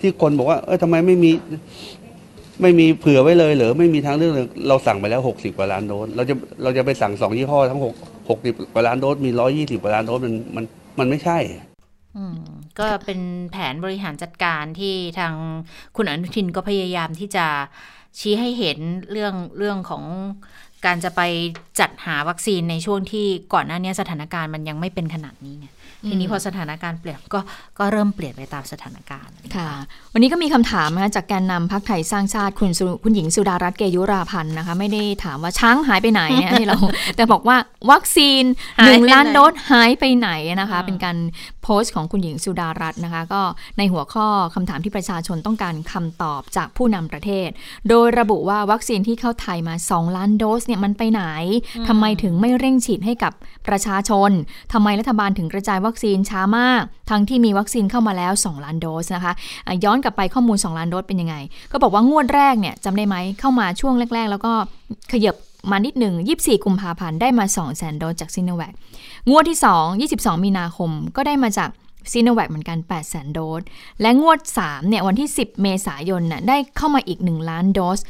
[0.00, 1.30] ที่คนบอกว่า เออทำไมไม่มี
[2.62, 7.94] ไม่มีเผื่อไว้เลยหรือไม่มีทางเลือกเลยเราสั่งไปแล้วหกสิบกว่าล้านโดสเราจะเราจะไปสั่งสองยี่ห้อทั้งหก
[8.32, 10.64] หกสิบกว่าล้านโดสมีร้อยี่สิบกว่าล้านโดสมันมัน
[10.98, 11.38] มันไม่ใช่
[12.78, 13.20] ก็เป็น
[13.52, 15.34] แผนบริหารจัดการที่ทาง
[15.96, 17.46] คุณอนุทินก็พยายามที่จะ
[18.18, 18.78] ชี้ให้เห็น
[19.10, 20.04] เรื่องเรื่องของ
[20.86, 21.20] การจะไป
[21.80, 25.66] จัดหาวัคซีนในช่วงที่ก่อนหน้านี้สถานการณ์มันยังไม่เป็นขนาดนี้ไง
[26.08, 27.40] ทีนี้พอสถานการณ์เปลี่ยนก็
[27.78, 29.68] ก็เริ่มเปลี่ยนไปตามสถานการณ์ค่ะ
[30.12, 36.76] วันนี้ก็มีคำถามนะคะจากแกนนำพักไทยสร้างชาติคุณสุคุณหญิงสุดารัตน์เกยุราพันธ์นะคะ ไม่ได้ถามว่าช้างหายไปไหนนะที่เรา
[37.16, 37.56] แต่บอกว่า
[37.90, 38.44] วัคซีน
[38.80, 41.16] หายหนึ่งไปไหนล้านโดสหายไปไหนนะคะอ่าเป็นการ
[41.62, 43.42] โพสต์ของคุณหญิงสุดารัตน์นะคะ ก็
[43.78, 47.48] ในหัวข้อคำถามที่ประชาชนต้องการคำตอบจากผู้นำประเทศ
[47.88, 51.22] โดยระบุว่าวัคซีนที่เข้าไทยมา 2 ล้านโดสเนี่ยมันไปไหน
[51.88, 53.32] ทำไมถึงไม่เร่งฉีดให้กับ
[53.68, 54.30] ประชาชน
[54.72, 61.36] ทำไมรัฐบาลถึงกระจายวัคซีนช้ามาก ทั้งที่มีวัคซีนเข้ามาแล้ว 2 ล้านโดสนะคะะย้อนกลับไปข้อมูล 2 ล้านโดสเป็นยังไง
[61.72, 64.52] ก็บอกว่างวดแรกเนี่ยจำได้ไหมเข้ามาช่วงแรก ๆ แล้วก็
[65.12, 65.36] ขยับ
[65.70, 68.74] มานิดหนึ่ง 24 กุมภาพันธ์ได้มา 2 0 0 0 0โดสจากซิโนแวค
[69.30, 71.70] งวดที่ 2 22 มีนาคมก็ได้มาจาก
[72.12, 73.62] ซีโนแวคเหมือนกัน 8 0 0 0 0โดส
[74.00, 78.00] และงวด 3 เนี่ย วันที่ 10 เมษายนน่ะ ได้เข้ามาอีก 1 ล้านโดส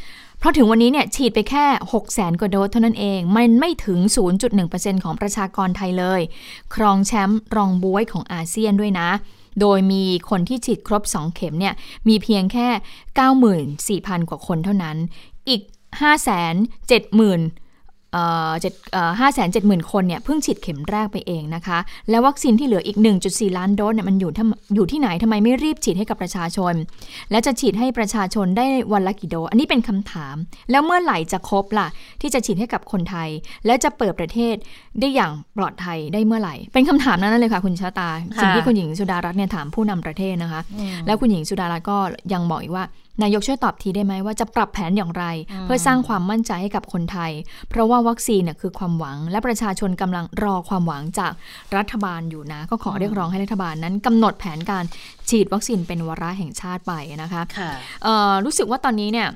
[0.42, 3.98] เพราะถึงวันนี้เนี่ยฉีดไปแค่ 6 0แสนกว่าโดสเท่านั้นเอง มันไม่ถึง
[4.52, 6.20] 0.1%ของประชากรไทยเลย
[6.74, 9.08] ครองแชมป์รองบวยของอาเซียนด้วยนะ
[9.60, 11.74] โดยมีคนที่ฉีดครบ 2 เข็มเนี่ย
[12.08, 12.68] มีเพียงแค่
[14.08, 14.96] 94,000 กว่าคนเท่านั้น
[15.48, 15.62] อีก
[16.62, 17.61] 570,000
[18.60, 21.78] เจ็ดเอ่อห้าแสนเจ็ดหมื่นคนเนี่ยเพิ่งฉีดเข็มแรกไปเองนะคะ
[22.10, 26.74] และวัคซีนที่เหลืออีก 1.4 ล้านโดสเนี่ยมันอยู่ทำอยู่ที่ไหนทำไมไม่รีบฉีดให้กับประชาชน
[27.30, 30.36] และจะฉีดให้ประชาชนได้วันละกี่โดสอันนี้เป็นคำถาม
[30.70, 31.88] แล้วเมื่อไหร่จะครบล่ะ
[32.20, 33.28] ที่จะฉีดให้กับคนไทย
[33.66, 34.54] และจะเปิดประเทศ
[35.00, 38.08] ได้อย่างปลอดภัยได้เมื่อไหร่ เป็นคำถามนั้นเลยค่ะคุณชาตา
[38.40, 40.60] สิ่งที่คุณหญิงสุดารัตน์เนี่ยถามผู้นำประเทศนะคะ
[41.06, 41.96] แล้วคุณหญิงสุดารัตน์ก็
[42.32, 42.84] ยังบอกอีกว่า
[43.22, 45.24] นายกช่วยตอบทีได้ไหมว่าจะปรับแผนอย่างไร
[45.62, 47.32] เพื่อสร้างความมั่นใจให้กับคนไทย
[47.70, 51.32] เพราะว่าวัคซีนเนี่ยคือความหวัง และประชาชนกำลังรอความหวังจาก
[51.76, 54.84] รัฐบาลอยู่นะ ก็ขอเรียกร้องให้รัฐบาลนั้นกำหนดแผนการ
[55.28, 57.70] ฉีดวัคซีนเป็นวาระแห่งชาติไปนะคะค่ะ
[58.02, 59.28] เอ่อรู้สึกว่าตอนนี้เนี่ย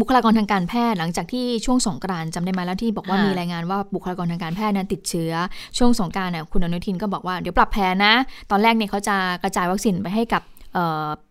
[0.00, 5.32] บุคลากรทางการแพทย์หลังจากที่ช่วงสงกรานต์จำได้ไหมแล้วที่บอกว่าค่ะมีรายงานว่าบุคลากรทางการแพทย์นั้นติดเชื้อ
[5.78, 8.14] ช่วงสงกรานต์เนี่ยคุณอนุทินก็บอกว่าเดี๋ยวปรับแผนนะ
[8.50, 10.53] ตอนแรกเนี่ยเขาจะกระจายวัคซีนไปให้กับเอ่อ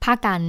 [0.03, 0.41] ภาคการ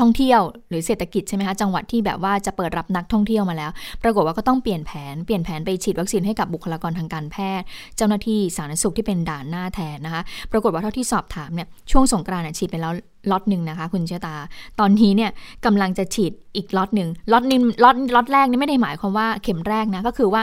[0.00, 3.70] ท่องเที่ยวหรือเศรษฐกิจใช่ไหมคะจังหวัดที่แบบว่าจะเปิดรับนักท่องเที่ยวมาแล้ว
[4.02, 12.92] ปรากฏว่าก็ต้องเปลี่ยนแผนเปลี่ยนแผนไปฉีดวัคซีนให้กับบุคลากรทางการแพทย์ เจ้าหน้าที่สาธารณสุขที่เป็นด่านหน้าแทนนะคะ ปรากฏว่าเท่าที่สอบถามเนี่ยช่วงสงกรานต์ฉีดไปแล้ว
[13.30, 14.34] ล็อตหนึ่งนะคะคุณเชตา
[14.80, 15.30] ตอนนี้เนี่ย
[15.64, 20.42] กำลังจะฉีดอีกล็อตหนึ่งล็อตนึงล็อตล็อตแรกนี่ไม่ได้หมายความว่าเข็มแรกนะก็คือว่า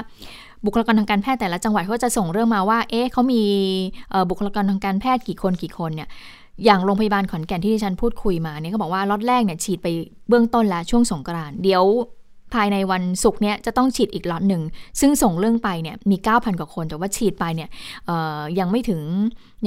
[0.65, 3.41] บุคลากรทางการแพทย์แต่ละจังหวัดเขาจะส่งเรื่องมาว่า เอ๊ะเขามี
[4.29, 6.09] บุคลากรทางการแพทย์กี่คนกี่คนเนี่ย
[6.65, 9.87] อย่างโรงพยาบาลขอนแก่นที่ดิฉันพูดคุยมาเนี่ยเขาบอกว่าล็อตแรกเนี่ยฉีดไป
[10.29, 11.83] เบื้องต้นแล้วช่วงสงกรานต์เดี๋ยว
[12.53, 14.61] ภายในวันศุกร์เนี่ยจะต้องฉีดอีกล็อตหนึ่ง
[14.99, 17.69] ซึ่งส่งเรื่องไปเนี่ยมี 9,000 กว่าคน แต่ว่าฉีดไปเนี่ย
[18.59, 19.01] ยังไม่ถึง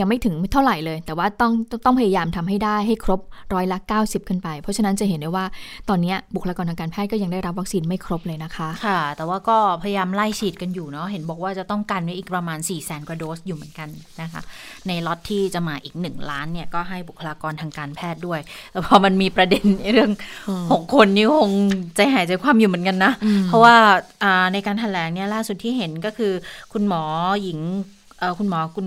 [0.00, 1.52] ยังไม่ถึงเท่าไหร่เลย แต่ว่าต้อง
[1.84, 3.20] ต้องพยายามทำให้ได้ให้ครบ
[3.54, 5.44] ร้อยละ 90 ขึ้นไป เพราะฉะนั้นจะเห็นได้ว่า
[5.88, 13.88] ตอนเนี้ยบุคลากรทางการแพทย์ก็ยังได้รับวัคซีนไม่ครบเลยนะคะ ค่ะ แต่ว่าก็พยายามไล่ฉีดกันอยู่เนาะเห็นบอกว่าจะต้องกันไว้อีกประมาณ4 0 0แสนกว่าโดสอยู่เหมือนกัน
[14.20, 14.42] นะคะ
[14.86, 18.40] ในล็อตที่จะมาอีก 1 ล้านเนี่ยก็ให้บุคลากรทางการแพทย์ด้วย
[18.72, 20.12] แต่พอมันมีประเด็นเรื่อง
[20.72, 21.52] หกคนนี่คง
[21.96, 23.12] ใจหายใจความอยู่เหมือนกันนะ
[23.48, 23.74] เพราะว่า
[24.22, 26.32] อ่าในการแถลงเนี่ยล่าสุดที่เห็นก็คือ
[26.72, 27.02] คุณหมอ
[27.42, 27.58] หญิง
[28.18, 28.86] เอ่อคุณหมอกุล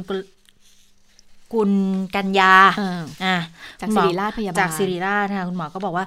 [1.53, 3.37] กุลกุลกัญญาอ่าอะ
[3.79, 6.05] จากคุณหมศิอริราชพยาบาลจากศิริราชค่ะคุณหมอก็บอกว่า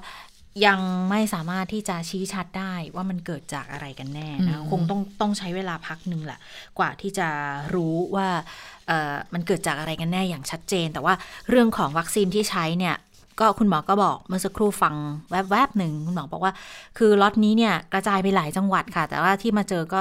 [0.67, 6.39] ยังไม่สามารถที่จะชี้ชัดได้ว่ามันเกิดจากอะไรกันแน่นะอืมคงต้องต้องใช้เวลาพักหนึ่งแหละ
[6.79, 7.29] กว่าที่จะ
[7.75, 8.29] รู้ว่า
[8.87, 11.15] เอ่อมันเกิดจากอะไรกันแน่อย่างชัดเจน แต่ว่า
[11.49, 12.97] เรื่องของวัคซีนที่ใช้เนี่ย
[13.41, 14.95] ก็คุณหมอก็บอกเมื่อสักครู่ฟัง
[15.31, 16.53] แวบๆหนึ่งคุณหมอบอกว่า
[16.99, 20.01] คือล็อตนี้เนี่ยกระจายไปหลายจังหวัดค่ะ แต่ว่าที่มาเจอก็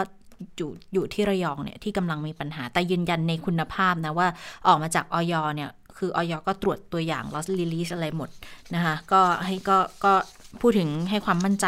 [0.57, 4.27] อยู่อยู่ที่ระยองเนี่ยที่กำลังมีปัญหา แต่ยืนยันในคุณภาพนะว่า
[4.67, 8.29] ออกมาจากอย.เนี่ยคืออย.ก็ตรวจตัวอย่าง lot release อะไรหมด
[8.75, 10.13] นะคะก็ให้ก็ก็
[10.61, 11.67] พูดถึงให้ความมั่นใจ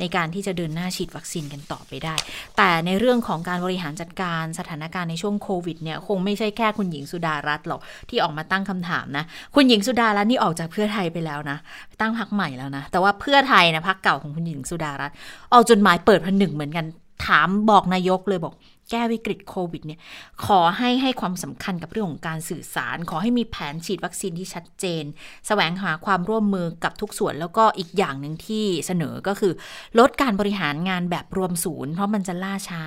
[0.00, 2.14] ในการที่จะเดินหน้าฉีดวัคซีนกันต่อไปได้
[2.56, 11.58] แต่ในเรื่องของการบริหารจัดการสถานการณ์ในช่วงโควิดเนี่ยคงไม่ใช่แค่คุณหญิงสุดารัตน์หรอกที่ออกมาตั้งคำถามนะ คุณหญิงสุดารัตน์นี่ออกจากเพื่อไทยไปแล้วนะ
[12.00, 15.16] ตั้งพักใหม่แล้วนะ แต่ว่าเพื่อไทยนะพักเก่าของคุณหญิงสุดารัตน์
[15.52, 16.86] ออกจดหมายเปิดผนึกเหมือนกัน
[17.26, 18.54] ถามบอกนายกเลยบอก
[18.92, 20.00] แก้วิกฤตโควิดเนี่ย
[20.46, 25.04] ขอให้ให้ความสำคัญกับเรื่องของการสื่อสาร ขอให้มีแผนฉีดวัคซีนที่ชัดเจน
[25.46, 29.52] แสวงหาความร่วมมือกับทุกส่วน แล้วก็อีกอย่างหนึ่งที่เสนอก็คือ
[29.98, 32.82] ลดการบริหารงานแบบรวมศูนย์เพราะมันจะล่าช้า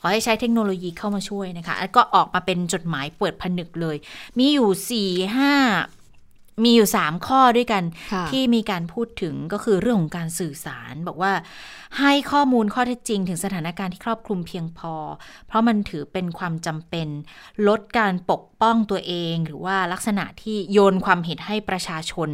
[0.00, 3.96] ขอให้ใช้เทคโนโลยีเข้ามาช่วยนะคะแล้วก็ออกมาเป็นจดหมายเปิดผนึกเลย
[4.38, 5.54] มีอยู่4ี่ห้า
[6.64, 11.32] มีอยู่ 3 ข้อด้วยกันค่ะที่มีการพูดถึงก็คือเรื่องของการสื่อสาร บอกว่า
[12.00, 14.94] ให้ข้อมูลข้อเท็จจริง ถึงสถานการณ์ที่ครอบคลุมเพียงพอ
[15.46, 17.08] เพราะมันถือเป็นความจำเป็น
[17.68, 22.30] ลดการปกป้องตัวเอง หรือว่าลักษณะที่โยนความเห็นให้ประชาชน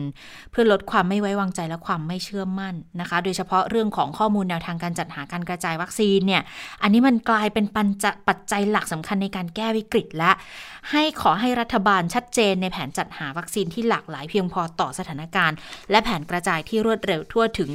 [0.50, 6.42] เพื่อลดความไม่ไว้วางใจและความไม่เชื่อมั่นนะคะ โดยเฉพาะเรื่องของข้อมูลแนวทางการจัดหาการกระจายวัคซีนเนี่ย
[6.82, 10.32] อันนี้มันกลายเป็นปัญจะปัจจัยหลักสำคัญในการแก้วิกฤตและ
[10.90, 15.56] ให้ขอให้รัฐบาลชัดเจนในแผนจัดหาวัคซีนที่หลากหลายเพียงพอต่อสถานการณ์
[15.90, 17.70] และแผนกระจายที่รวดเร็วทั่วถึง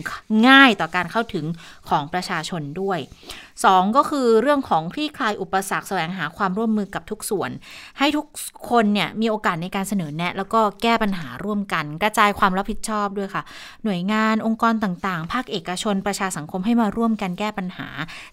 [0.48, 1.46] ง่ายต่อการเข้าถึง
[1.90, 3.00] ของประชาชนด้วย
[3.48, 7.52] 2 ก็คือเรื่องของคลี่คลายอุปสรรคแสวงหาความร่วมมือกับทุกส่วน
[8.00, 8.26] ให้ทุก
[8.70, 13.44] คนเนี่ยมีโอกาสในการเสนอแนะ แล้วก็แก้ปัญหาร่วมกัน กระจายความรับผิดชอบด้วยค่ะ
[13.84, 17.88] หน่วยงานองค์กรต่างๆ ภาคเอกชนประชาสังคมให้มาร่วมกันแก้ปัญหา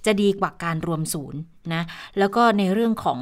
[0.06, 1.40] จะดีกว่าการรวมศูนย์
[1.74, 1.82] นะ
[2.18, 3.20] แล้วก็ในเรื่องของ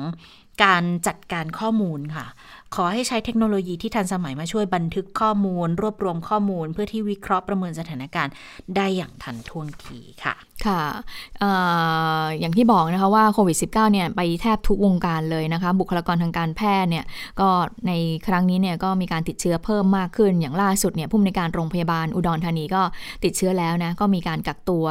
[0.64, 2.26] การจัดการข้อมูลค่ะ
[2.74, 8.32] ขอให้ใช้เทคโนโลยีที่ทันสมัยมาช่วยบันทึกข้อมูล รวบรวมข้อมูล เพื่อที่วิเคราะห์ประเมินสถานการณ์
[8.76, 10.82] ได้อย่างทันท่วงทีค่ะ ค่ะ
[11.42, 11.44] อ
[12.40, 17.04] อย่างที่บอกนะคะว่าโควิด -19 เนี่ยไปแทบทุกวงการเลยนะคะบุคลากรทางการแพทย์เนี่ย
[17.40, 17.48] ก็
[17.86, 17.92] ใน
[18.26, 22.82] ครั้งนี้เนี่ยก็มีการติดเชื้อเพิ่มมากขึ้น อย่างล่าสุดเนี่ยผู้อำนวยการโรงพยาบาลอุดรธานีก็
[23.24, 24.86] ติดเชื้อแล้วนะก็มีการกักตัว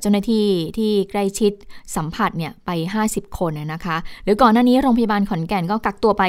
[0.00, 0.46] เจ้าหน้าที่
[0.78, 1.52] ที่ใกล้ชิด
[1.96, 2.70] สัมผัสเนี่ยไป
[3.06, 6.24] 50 คนนะนะคะหรือก่อนหน้านี้โรงพยาบาลขอนแก่นก็กักตัวไป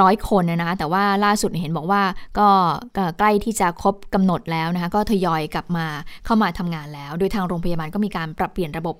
[0.00, 2.02] ร้อยคนนะนะคะแต่ว่าล่าสุดเห็นบอกว่า
[2.38, 2.48] ก็
[2.96, 5.86] ก็ใกล้ที่จะครบกำหนดแล้วนะคะก็ทยอยกลับมา
[6.24, 8.96] เข้ามาทำงานแล้ว โดยทางโรงพยาบาลก็มีการปรับเปลี่ยนระบบ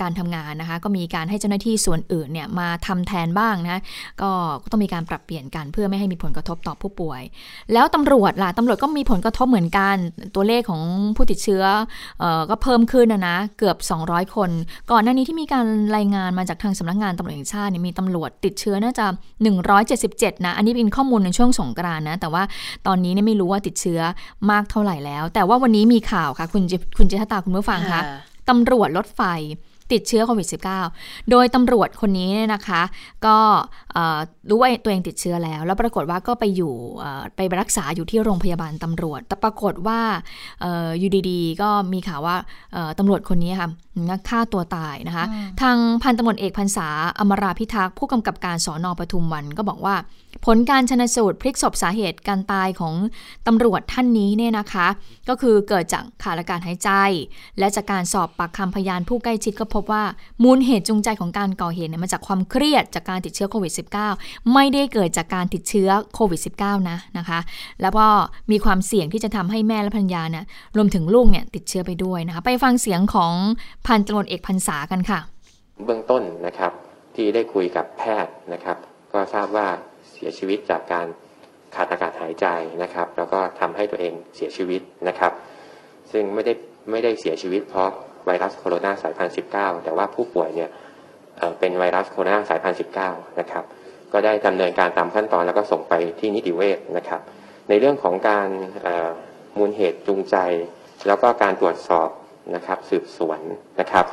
[0.00, 3.80] การทำงานนะคะ ก็มีการให้เจ้าหน้าที่ส่วนอื่นเนี่ยมาทำแทนบ้างนะ
[4.22, 4.30] ก็
[4.62, 7.22] ก็ต้องมีการปรับเปลี่ยนกันเพื่อไม่ให้มีผลกระทบต่อผู้ป่วย
[7.72, 9.96] แล้วตำรวจล่ะตำรวจก็มีผลกระทบเหมือนกัน
[10.34, 10.82] ตัวเลขของ
[11.16, 11.64] ผู้ติดเชื้อ
[12.22, 14.50] อก็เพิ่มขึ้นนะนะเกือบ 200 คน
[14.90, 15.66] ก่อนหน้านี้ที่มีการ
[15.96, 19.06] รายงานมาจากทางสำนักงานตำรวจแห่งชาติเนี่ยมีตำรวจติดเชื้อน่าจะ
[19.76, 22.42] 177 นะ อันนี้เป็นข้อมูลในช่วงสงกรานต์นะ แต่ว่า
[22.86, 24.00] ตอนนี้เนี่ยไม่รู้ว่าติดเชื้อ
[24.50, 28.00] มากเท่าไหร่แล้ว แต่ว่าวันนี้มีข่าวค่ะ คุณเจคุณเจษตาคุณผู้ฟังคะ
[28.48, 29.22] ตำรวจรถไฟ
[29.92, 30.48] ติดเชื้อโควิด
[30.90, 32.82] -19 โดยตำรวจคนนี้เนี่ยนะคะ
[33.26, 33.38] ก็
[34.48, 40.00] รู้ว่าตัวเองติดเชื้อแล้ว แล้วปรากฏว่าก็ไปอยู่เอ่อไปรักษาอยู่ที่โรงพยาบาลตำรวจ แต่ปรากฏว่า
[40.60, 42.36] เอ่ออยู่ดีๆ ก็มีข่าวว่า
[42.72, 43.68] เอ่อตำรวจคนนี้ค่ะ
[44.28, 45.24] ฆ่าตัวตายนะคะ
[45.60, 46.88] ทางพันตำรวจเอกพันษา
[47.18, 49.96] อมราพิทักษ์ผู้กำกับการสอนอปทุมวันก็บอกว่า
[50.46, 52.94] ผลการชนสูตรพลิกศพสาเหตุการตายของ
[53.46, 54.86] ตำรวจท่านนี้เนี่ยนะคะ
[55.28, 56.90] ก็คือเกิดจากขาดอากาศหายใจ
[57.58, 60.04] และจากการสอบปากคำพยานผู้ใกล้ชิดก็พบว่า
[60.42, 63.72] มูลเหตุจูงใจของการก่อเหตุเนี่ยมาจากความเครียดจากการติดเชื้อโควิด
[64.10, 67.38] -19 ไม่ได้เกิดจากการติดเชื้อโควิด -19 นะนะคะ
[67.82, 68.06] แล้วก็
[68.50, 70.44] มีความเสี่ยงที่จะทำให้แม่และภรรยาเนี่ย
[70.76, 73.32] รวมถึงลูกเนี่ยติดเชื้อไปด้วยนะคะ ไปฟังเสียงของ
[73.86, 75.20] พันตำรวจเอกพันษากันค่ะ
[75.84, 76.72] เบื้องต้นนะครับ
[77.14, 78.76] ที่ได้คุยกับแพทย์นะครับ
[79.12, 79.66] ก็ทราบว่า
[80.12, 81.06] เสียชีวิตจากการ
[81.74, 82.46] ขาดอากาศหายใจ
[82.82, 85.32] นะครับ แล้วก็ทำให้ตัวเองเสียชีวิตนะครับ
[86.12, 86.52] ซึ่งไม่ได้
[86.90, 87.88] ไม่ได้เสียชีวิตเพราะ
[88.26, 90.70] ไวรัสโคโรนาสายพันธุ์19 แต่ว่าผู้ป่วยเนี่ย
[91.38, 93.64] เเป็นไวรัสโคโรนาสายพันธุ์19 นะครับ
[94.12, 97.20] ก็ได้ดำเนินการตามขั้นตอนแล้วก็ส่งไปที่นิติเวชนะครับ
[97.68, 98.48] ในเรื่องของการ
[99.58, 100.36] มูลเหตุจูงใจ
[101.06, 102.08] แล้วก็การตรวจสอบ
[102.54, 103.40] นะครับสืบสวน
[103.80, 104.04] นะครับ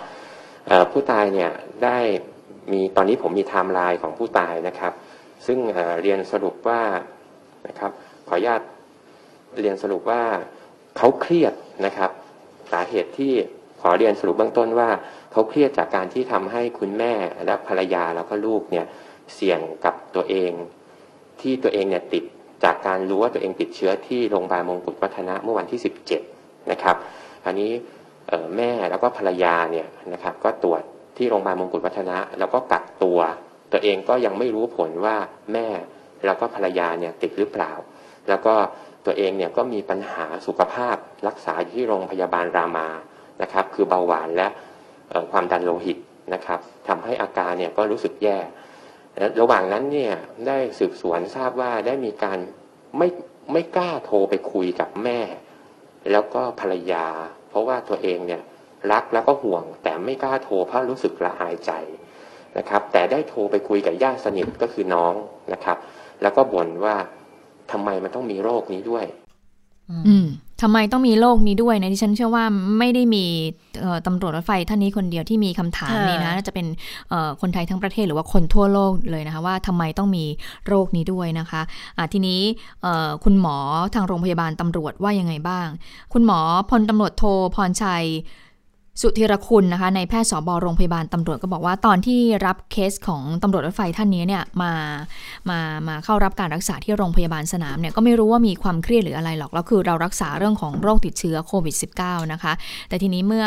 [0.91, 1.51] ผู้ตายเนี่ย
[1.83, 1.97] ได้
[2.71, 4.93] มีตอนนี้ผมมีไทม์ไลน์ของผู้ตายนะครับ
[5.45, 6.81] ซึ่งเรียนสรุปว่า
[7.67, 7.91] นะครับ
[8.27, 8.61] ขออนุญาต
[9.59, 10.23] เรียนสรุปว่า
[10.97, 11.53] เขาเครียด
[11.85, 12.11] นะครับ
[12.71, 13.33] สาเหตุที่
[13.81, 14.89] ขอเรียนสรุปเบื้องต้นว่า
[15.31, 17.13] เขาเครียดจากการที่ทำให้คุณแม่
[17.45, 18.85] และภรรยาแล้วก็ลูกเนี่ย
[19.35, 20.51] เสี่ยงกับตัวเอง
[21.41, 22.23] ที่ตัวเองเนี่ยติด
[22.63, 25.79] จากการรู้ว่าตัวเองติดเชื้อที่โรงพยาบาลมงกุฎวัฒนะเมื่อวันที่
[26.23, 26.95] 17 นะครับ
[27.45, 27.71] อันนี้
[28.57, 30.81] แม่แล้วก็ภรรยาเนี่ยนะครับก็ตรวจ
[31.17, 33.19] ที่โรงพยาบาลมงกุฎวัฒนะ แล้วก็กักตัว
[33.71, 35.15] ตัวเองก็ยังไม่รู้ผลว่า
[35.53, 35.67] แม่
[36.25, 37.71] แล้วก็ภรรยาเนี่ยติดหรือเปล่า
[38.29, 38.53] แล้วก็
[39.05, 40.95] ตัวเองเนี่ยก็มีปัญหาสุขภาพ
[41.27, 42.87] รักษาอยู่ที่โรงพยาบาลรามา
[43.41, 44.47] นะครับคือเบาหวานและ
[45.31, 45.97] ความดันโลหิต
[46.33, 48.37] นะครับทำให้อาการเนี่ยก็รู้สึกแย่
[49.41, 50.13] ระหว่างนั้นเนี่ย
[50.47, 52.39] ได้สืบสวนทราบว่าได้มีการ
[52.97, 53.07] ไม่
[53.51, 55.19] ไม่กล้าโทรไปคุยกับแม่
[56.11, 57.05] แล้วก็ภรรยา
[57.49, 58.41] เพราะว่าตัวเองเนี่ย
[58.91, 61.71] รักแล้วก็ห่วง แต่ไม่กล้าโทรเพราะรู้สึกละอายใจ
[62.57, 65.13] นะครับ แต่ได้โทรไปคุยกับญาติสนิทก็คือน้อง
[65.53, 65.77] นะครับ
[66.21, 66.95] แล้วก็บ่นว่า
[67.71, 69.05] ทำไมมันต้องมีโรคนี้ด้วย
[70.07, 70.27] อืม
[70.61, 72.43] ทำไมต้องมีโรคนี้ด้วยนะดิฉันเชื่อว่า
[72.79, 73.25] ไม่ได้มี
[73.81, 76.65] เอ่อตำรวจรถไฟท่านนี้คนเดียวที่มีคำถามค่ะนี้นะน่าจะเป็น
[77.09, 80.25] เอ่อคนไทยทั้งประเทศหรือว่าคนทั่วโลกเลยนะคะว่าทำไมต้องมี
[80.67, 81.61] โรคนี้ด้วยนะคะ
[81.97, 82.41] อะทีนี้
[82.81, 83.57] เอ่อคุณหมอ
[83.93, 85.67] ทางโรงพยาบาลตำรวจว่ายังไงบ้าง
[86.13, 86.39] คุณหมอ
[86.69, 87.23] พลตำรวจโท
[87.55, 88.05] พรชัย
[89.01, 94.73] สุธีรคุณนะคะในแพทย์สบโรงพยาบาลตำรวจก็บอกว่าตอนที่รับเคสของตำรวจรถไฟท่านนี้เนี่ยมา
[95.49, 102.53] มามาเข้ารับการรักษาที่โรงพยาบาลสนามเนี่ยก็ไม่รู้ว่ามีความเครียดหรืออะไรหรอกแล้วคือเรารักษาเรื่องของโรคติดเชื้อโควิด -19 นะคะ
[102.89, 103.45] แต่ทีนี้เมื่อ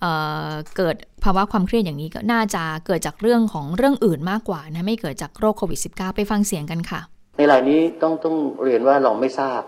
[0.00, 0.06] เอ
[0.48, 7.00] อเกิดภาวะความเครียดอย่างนี้ก็น่าจะเกิดจากเรื่องของเรื่องอื่นมากกว่านะไม่เกิดจากโรคโควิด -19 ไปฟังเสียงกันค่ะ
[7.36, 9.60] ในรายนี้ต้องต้องเรียนว่าเราไม่ทราบ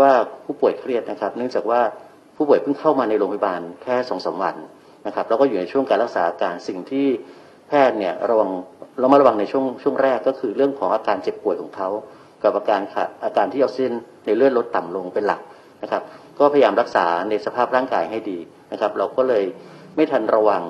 [0.00, 0.10] ว่า
[0.44, 1.80] ผู้ป่วยเครียดนะครับ เนื่องจากว่า
[2.36, 4.56] ผู้ป่วยเพิ่งเข้ามาในโรงพยาบาลแค่สองสาวัน
[5.06, 7.06] นะครับแล้วก็อยู่ในช่วงการรักษาอาการสิ่งที่
[7.68, 8.50] แพทย์เนี่ยระวัง
[8.98, 11.88] เรามาระวังในช่วงช่วงแรกก็คือเรื่องของอาการเจ็บป่วยของเขา
[12.42, 13.92] กับอาการขาดอาการที่ออกซิเจน
[14.26, 15.40] ในเลือดลดต่ำลงเป็นหลัก
[15.82, 16.02] นะครับ
[16.38, 18.38] ก็พยายามรักษาในสภาพร่างกายให้ดี
[18.72, 19.44] นะครับ เราก็เลย
[19.96, 20.62] ไม่ทันระวัง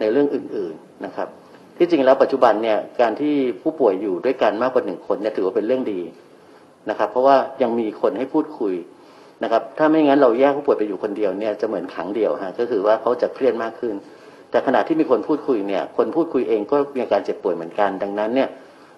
[0.00, 1.28] ในเรื่องอื่นๆนะครับ
[1.76, 6.00] ที่จริงแล้วปัจจุบันเนี่ยการที่ผู้ป่วยอยู่ด้วยกันมากกว่าหนึ่งคนเนี่ยถือว่าเป็นเรื่องดี
[6.90, 8.74] นะครับ เพราะว่ายังมีคนให้พูดคุย
[9.42, 13.94] นะครับ ถ้าไม่งั้นเราแยกผู้ป่วยไปอยู่คนเดียวเนี่ยจะเหมือนขังเดียวฮะก็คือว่าเขาจะเครียดมากขึ้น
[14.50, 18.48] แต่ขณะที่มีคนพูดคุยเนี่ย คนพูดคุยเองก็มีอาการเจ็บป่วยเหมือนกัน ดังนั้นเนี่ย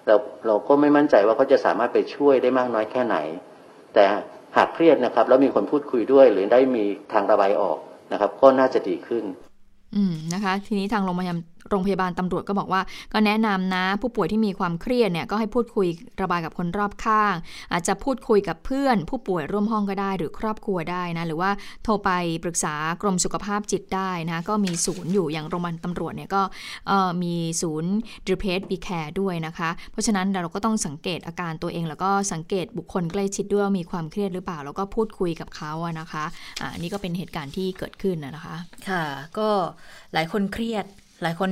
[0.07, 0.15] เรา
[0.47, 3.17] เราก็ไม่มั่นใจว่าเขาจะสามารถไปช่วยได้มากน้อยแค่ไหน
[3.93, 4.03] แต่
[4.57, 6.83] หากเครียดนะครับ แล้วมีคนพูดคุยด้วย หรือได้มี
[7.13, 7.77] ทางระบายออก
[8.11, 9.23] นะครับ ก็น่าจะดีขึ้น
[9.95, 11.37] อืมนะคะ ทีนี้ทางโรงพยาบาล
[11.69, 12.81] โรงพยาบาลตำรวจก็บอกว่า
[13.13, 15.87] ก็แนะนำนะ ผู้ป่วยที่มีความเครียดเนี่ยก็ให้พูดคุย
[16.21, 17.33] ระบายกับคนรอบข้าง
[17.71, 21.51] อาจจะพูดคุยกับเพื่อน ผู้ป่วยร่วมห้องก็ได้ หรือครอบครัวได้นะ หรือว่า
[21.83, 22.09] โทรไป
[22.43, 26.41] ปรึกษากรมสุขภาพจิตได้นะก็มีศูนย์อยู่อย่างโรงพยาบาลตำรวจเนี่ยก็
[27.23, 27.91] มีศูนย์
[28.27, 36.25] ดิเพสบีแคร์ด้วยนะคะ เพราะฉะนั้นเราก็ต้องสังเกตอาการตัวเอง แล้วก็สังเกตบุคคลใกล้ชิดด้วยมีความเครียดหรือเปล่า แล้วก็พูดคุยกับเขาอะนะคะ
[36.61, 38.55] อ่านี่ก็เป็นเหตุการณ์ที่เกิดขึ้นนะคะ
[38.89, 39.03] ค่ะ
[39.37, 39.49] ก็
[40.13, 40.85] หลายคนเครียด
[41.21, 41.51] หลายคน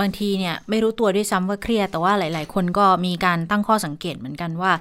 [0.00, 4.72] บางทีเนี่ยไม่รู้ตัวด้วยซ้ำว่าเครียด แต่ว่าหลาย ๆ คนก็มีการตั้งข้อสังเกตเหมือนกันว่า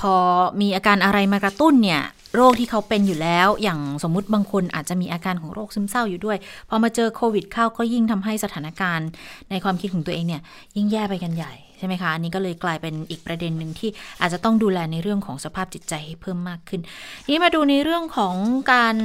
[0.00, 0.14] พอ
[0.60, 2.02] มีอาการอะไรมากระตุ้นเนี่ย
[2.36, 9.08] โรคที่เขาเป็นอยู่แล้ว อย่างสมมุติบางคนอาจจะมีอาการของโรคซึมเศร้าอยู่ด้วย พอมาเจอโควิดเข้าก็ยิ่งทำให้สถานการณ์
[9.50, 10.42] ในความคิดของตัวเองเนี่ย
[10.76, 16.80] ยิ่งแย่ไปกันใหญ่ใช่ไหมคะ อันนี้ก็เลยกลายเป็นอีกประเด็นหนึ่งที่อาจจะต้องดูแลในเรื่องของสภาพจิตใจให้เพิ่มมากขึ้น
[17.28, 18.34] นี้มาดูในเรื่องของ
[18.72, 18.96] การ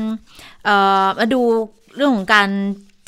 [1.19, 1.41] มาดู
[1.95, 2.49] เรื่องของการ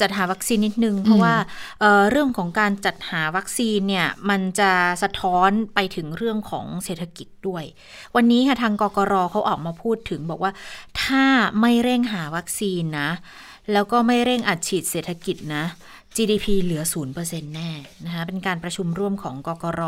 [0.01, 1.35] จัดหาวัคซีนนิดนึง เพราะว่า
[1.79, 4.71] เเรื่องของการจัดหาวัคซีนเนี่ยมันจะ
[5.03, 7.63] สะท้อนไปถึงเรื่องของเศรษฐกิจด้วย
[8.15, 10.51] วันนี้ค่ะทางกกรเขาออกมาพูดถึงบอกว่า
[11.03, 11.25] ถ้า
[11.59, 13.09] ไม่เร่งหาวัคซีนนะ
[13.73, 15.63] แล้วก็ไม่เร่งอัดฉีดเศรษฐกิจนะ
[16.17, 16.83] GDP เหลือ
[17.19, 17.71] 0%แน่
[18.05, 19.81] นะคะเป็นการประชุมร่วมของกกร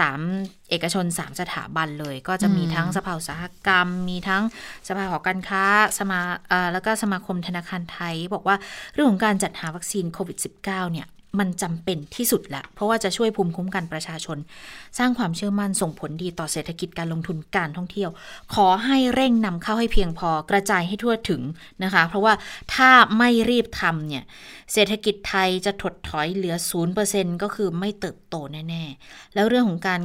[0.00, 4.42] 3 เอกชน 3 สถาบันเลย ก็จะมีทั้งสภาอุตสาหกรรม มีทั้ง
[4.88, 5.64] สภาหอการค้า
[5.98, 6.20] สมา
[6.72, 8.56] แล้วก็สมาคมธนาคารไทย บอกว่า
[8.92, 11.06] เรื่องของการจัดหาวัคซีนโควิด -19 เนี่ย
[11.38, 14.38] มันจำเป็นที่สุดแหละ เพราะว่าจะช่วยภูมิคุ้มกันประชาชน
[14.98, 18.10] สร้างความเชื่อมั่นส่งผลดีต่อเศรษฐกิจการลงทุนการท่องเที่ยว
[18.54, 21.42] ขอให้เร่งนำเข้าให้เพียงพอกระจายให้ทั่วถึง
[21.84, 22.34] นะคะ เพราะว่า
[22.74, 24.24] ถ้าไม่รีบทำเนี่ย
[24.72, 26.56] เศรษฐกิจไทยจะถดถอยเหลือ
[26.98, 30.02] 0%ก็คือไม่เติบโตแน่ ๆ แล้วเรื่องของการ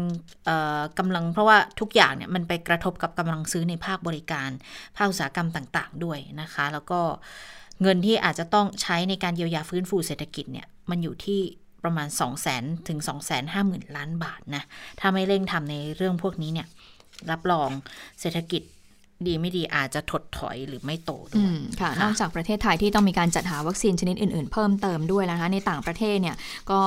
[0.99, 4.49] กำลังเพราะว่าทุกอย่างเนี่ยมันไปกระทบกับกำลังซื้อในภาคบริการ
[4.97, 6.99] ภาคอุตสาหกรรมต่าง ๆ ด้วยนะคะ แล้วก็
[7.81, 11.39] เงินที่อาจจะต้องใช้ในการเยียวยาฟื้นฟูเศรษฐกิจเนี่ยมันอยู่ที่
[11.83, 14.63] ประมาณ 2 0 0 0 0 0 ถึง 2 5 0 0 0 0 ล้านบาทนะ
[14.99, 16.67] ถ้าไม่เร่งทำในเรื่องพวกนี้เนี่ย
[17.31, 17.69] รับรอง
[18.21, 18.61] เศรษฐกิจ
[19.27, 21.47] ดีไม่ดีอาจจะถดถอยหรือไม่โตด้วย
[21.81, 26.35] ค่ะ นอกจากประเทศไทยที่ต้องมีการจัดหาวัคซีนชนิดอื่น ๆ เพิ่มเติมด้วยนะคะ ในต่างประเทศเนี่ย
[26.71, 26.81] ก็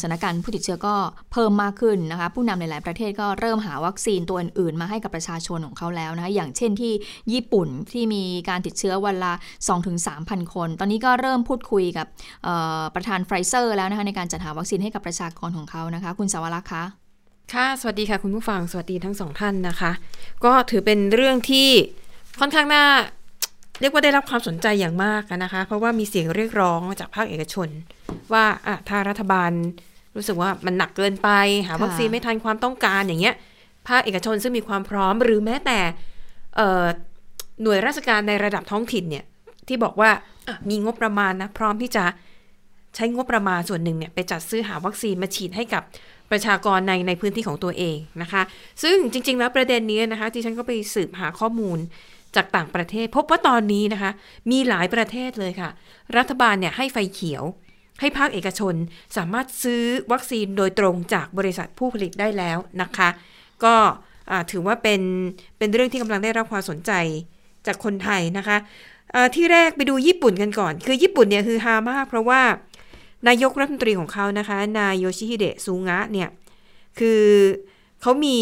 [0.00, 0.94] สถานการณ์ผู้ติดเชื้อก็
[1.32, 6.92] เพิ่มมากขึ้นนะคะ ผู้นำหลาย ๆ ประเทศก็เริ่มหาวัคซีนตัวอื่น ๆ มาให้กับประชาชนของเขาแล้วนะคะ อย่างเช่นที่
[7.32, 9.32] ญี่ปุ่นที่มีการติดเชื้อวันละ
[9.92, 12.06] 2-3,000 คน ตอนนี้ก็เริ่มพูดคุยกับ
[12.94, 17.05] ประธานไฟเซอร์แล้วนะคะในการจัดหาวัคซีนให้กับประชากรของเขานะคะ คุณสาวรักษ์คะ
[17.54, 19.92] ค่ะ สวัสดีค่ะคุณผู้ฟัง สวัสดีทั้งสองท่านนะคะ
[20.44, 21.68] ก็ถือเป็นเรื่องที่
[22.40, 22.84] ค่อนข้างน่า
[23.80, 27.68] เรียกว่าได้รับความสนใจอย่างมากนะคะ เพราะว่ามีเสียงเรียกร้องจากภาคเอกชน
[28.32, 29.50] ว่าอะถ้ารัฐบาล
[30.16, 31.28] รู้สึกว่ามันหนักเกินไป
[31.66, 33.34] หาวัคซีนไม่ทันความต้องการอย่างเงี้ย
[33.88, 35.78] ภาคเอกชนซึ่งมีความพร้อมหรือแม้แต่
[37.62, 39.24] หน่วยราชการในระดับท้องถิ่นเนี่ย
[39.68, 40.10] ที่บอกว่า
[40.68, 42.04] มีงบประมาณนะพร้อมที่จะ
[42.94, 45.82] ใช้งบประมาณส่วนหนึ่งเนี่ยไปจัดซื้อหาวัคซีนมาฉีดให้กับ
[46.30, 48.42] ประชากรในในพื้นที่ของตัวเองนะคะ
[48.82, 51.78] ซึ่งจริง ๆ แล้วประเด็นนี้นะคะที่ฉันก็ไปสืบหาข้อมูล
[52.36, 54.10] จากต่างประเทศ พบว่าตอนนี้นะคะ
[54.50, 55.70] มีหลายประเทศเลยค่ะ
[56.16, 57.44] รัฐบาลเนี่ยให้ไฟเขียว
[58.00, 58.74] ให้ภาคเอกชน
[59.16, 63.08] สามารถซื้อวัคซีนโดยตรงจากบริษัทผู้ผลิตได้แล้วนะคะ
[63.64, 63.74] ก็
[64.50, 65.00] ถือว่าเป็น
[65.58, 66.92] เป็นเรื่องที่กำลังได้รับความสนใจ
[67.66, 68.56] จากคนไทยนะคะ
[69.34, 72.40] ที่แรกไปดูญี่ปุ่นกันก่อน คือญี่ปุ่นเนี่ยคือฮามากเพราะว่า
[73.28, 76.28] นายกรัฐมนตรีของเขานะคะ นายโยชิฮิเดะซูงะเนี่ย
[76.98, 77.22] คือ
[78.02, 78.38] เขามี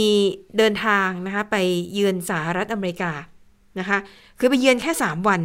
[0.58, 1.56] เดินทางนะคะ ไป
[1.92, 3.12] เยือนสหรัฐอเมริกา
[3.78, 3.98] นะคะ
[4.38, 5.40] คือไปเยือนแค่ 3 วัน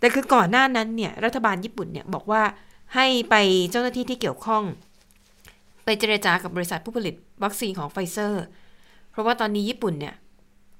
[0.00, 2.42] แต่คือก่อนหน้านั้นเนี่ย รัฐบาลญี่ปุ่นเนี่ยบอกว่า
[2.94, 3.34] ให้ไป
[3.70, 4.62] เจ้าหน้าที่ที่เกี่ยวข้อง
[5.84, 8.44] ไปเจรจากับบริษัทผู้ผลิตวัคซีนของไฟเซอร์
[9.10, 10.14] เพราะว่าตอนนี้ญี่ปุ่นเนี่ย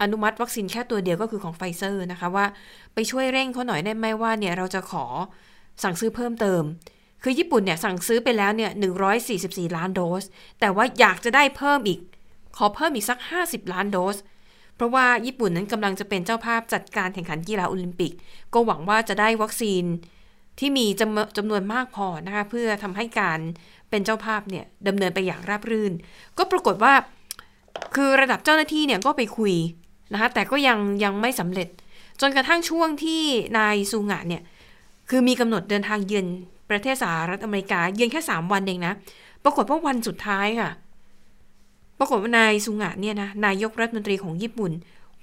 [0.03, 2.47] อนุมัติวัคซีนแค่ตัวเดียวก็คือของไฟเซอร์นะคะว่า
[2.95, 5.05] ไปช่วยเร่งเขาหน่อยได้ไหมว่าเนี่ยเราจะขอ
[5.83, 6.63] สั่งซื้อเพิ่มเติม
[7.23, 8.71] คือญี่ปุ่นเนี่ยสั่งซื้อไปแล้วเนี่ย
[9.25, 10.25] 144 ล้านโดส
[10.61, 12.01] แต่ว่าอยากจะได้เพิ่มอีก
[12.57, 14.17] ขอเพิ่มอีกสัก 50 ล้านโดส
[14.77, 18.13] เพราะว่าญี่ปุ่นนั้นกำลังจะเป็นเจ้าภาพจัดการแข่งขันกีฬาโอลิมปิก
[18.55, 19.85] ก็หวังว่าจะได้วัคซีน
[20.59, 23.39] ที่มีจำจำนวนมากพอนะคะเพื่อทำให้การ
[23.91, 25.93] เป็นเจ้าภาพเนี่ยดำเนินไปอย่างราบรื่น
[26.39, 26.93] ก็ปรากฏว่า
[27.95, 29.55] คือระดับเจ้าหน้าที่เนี่ยก็ไปคุย
[30.13, 31.69] นะคะแต่ก็ยังยังไม่สำเร็จ
[32.21, 33.23] จนกระทั่งช่วงที่
[33.59, 34.43] นายซูงะเนี่ย
[35.11, 36.27] คือมีกำหนดเดินทางเยือน
[36.71, 38.95] ประเทศสหรัฐอเมริกา เยือนแค่3วันเองนะ
[39.45, 40.71] ปรากฏว่าวันสุดท้ายค่ะ
[41.99, 44.73] ปรากฏว่านายซูงะเนี่ยนะนายกรัฐมนตรีของญี่ปุ่น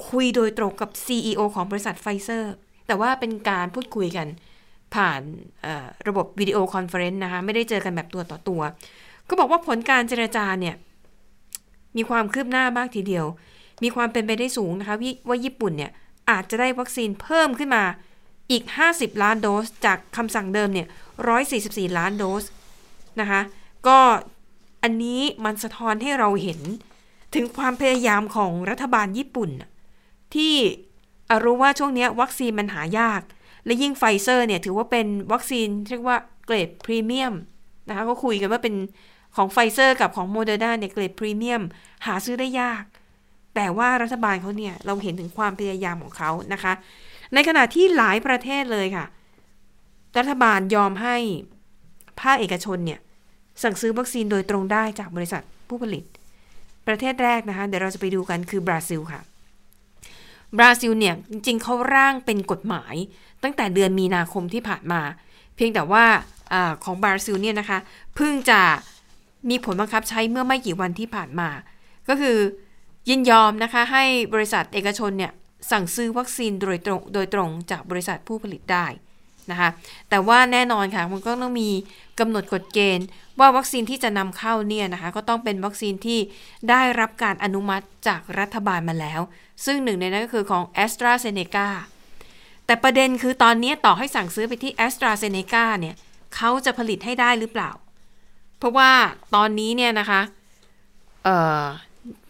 [0.09, 2.53] คุยโดยตรงกับ CEO ของบริษัทไฟเซอร์
[2.87, 4.27] แต่ว่าเป็นการพูดคุยกัน
[4.95, 5.21] ผ่าน
[6.07, 8.61] ระบบวิดีโอคอนเฟอเรนซ์นะคะไม่ได้เจอกันแบบตัวต่อตัว
[9.29, 10.75] ก็บอกว่าผลการเจรจาเนี่ย
[11.97, 13.25] มีความคืบหน้ามากทีเดียว
[13.83, 14.95] มีความเป็นไปได้สูงนะคะ
[15.27, 15.91] ว่าญี่ปุ่นเนี่ย
[16.29, 17.83] อาจจะได้วัคซีนเพิ่มขึ้นมา
[18.51, 20.87] อีก 50 ล้านโดส จากคำสั่งเดิมเนี่ย
[21.23, 22.43] 144 ล้านโดส
[23.19, 23.41] นะคะ
[23.87, 23.99] ก็
[24.83, 26.59] อันนี้มันสะท้อนให้เราเห็น
[27.35, 29.49] ถึงความพยายามของรัฐบาลญี่ปุ่น
[30.35, 30.55] ที่
[31.43, 33.21] รู้ว่าช่วงนี้วัคซีนมันหายาก
[33.65, 37.33] และยิ่งไฟเซอร์เนี่ยถือว่าเป็นวัคซีนเรียกว่าเกรดพรีเมียม
[37.89, 38.75] นะคะก็คุยกันว่าเป็น
[39.35, 41.61] ของไฟเซอร์กับของโมเดอร์นาเนี่ยเกรดพรีเมียม
[42.05, 42.83] หาซื้อได้ยาก
[43.55, 46.73] แต่ว่ารัฐบาลเขาเนี่ยเราเห็นถึงความพยายามของเขานะคะ
[47.33, 49.05] ในขณะที่หลายประเทศเลยค่ะ
[50.17, 51.17] รัฐบาลยอมให้
[52.21, 52.99] ภาคเอกชนเนี่ย
[53.63, 56.03] สั่งซื้อวัคซีนโดยตรงได้จากบริษัทผู้ผลิต
[56.87, 59.21] ประเทศแรกนะคะ เดี๋ยวเราจะไปดูกันคือบราซิลค่ะ
[60.57, 62.95] บราซิลเนี่ยจริงๆเขาร่างเป็นกฎหมาย
[63.43, 65.01] ตั้งแต่เดือนมีนาคมที่ผ่านมา
[65.55, 66.05] เพียงแต่ว่า
[66.53, 67.79] อของบราซิลเนี่ยนะคะ
[68.15, 68.61] เพิ่งจะ
[69.49, 71.49] มีผลบังคับใช้เมื่อไม่กี่วันที่ผ่านมา
[72.09, 72.37] ก็คือ
[73.09, 74.03] ยินยอมนะคะให้
[74.33, 75.31] บริษัทเอกชนเนี่ย
[75.71, 78.85] สั่งซื้อวัคซีนโดยตรงโดยตรงจากบริษัทผู้ผลิตได้
[79.51, 79.69] นะคะ
[80.09, 81.69] แต่ว่าแน่นอนค่ะมันก็ต้องมี
[82.19, 83.05] กำหนดกฎเกณฑ์
[83.39, 86.19] ว่าวัคซีนที่จะนำเข้าเนี่ยนะคะก็ต้องเป็นวัคซีนที่
[86.69, 89.21] ได้รับการอนุมัติจากรัฐบาลมาแล้ว
[89.65, 91.67] ซึ่งหนึ่งในนั้นก็คือของ a s t r a z เซ e c a
[92.65, 95.95] แต่ประเด็นคือตอนนี้ต่อให้สั่งซื้อไปที่ a s t r a z เซ e c a เนี่ย
[96.35, 97.71] เขาจะผลิตให้ได้หรือเปล่า
[98.57, 98.91] เพราะว่า
[99.35, 100.21] ตอนนี้เนี่ยนะคะ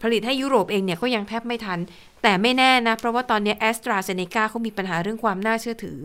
[0.02, 1.78] ผลิตให้ยุโรปเองเนี่ยก็ยังแทบไม่ทัน
[2.22, 5.98] แต่ไม่แน่นะ เพราะว่าตอนนี้แอสตราเซเนกาเขามีปัญหาเรื่องความน่าเชื่อถือ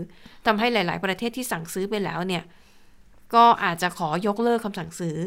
[0.45, 2.43] ทำให้หลาย ๆ ประเทศที่สั่งซื้อไปแล้วเนี่ย
[3.36, 5.17] ก็อาจจะขอยกเลิกคำสั่งซื้อ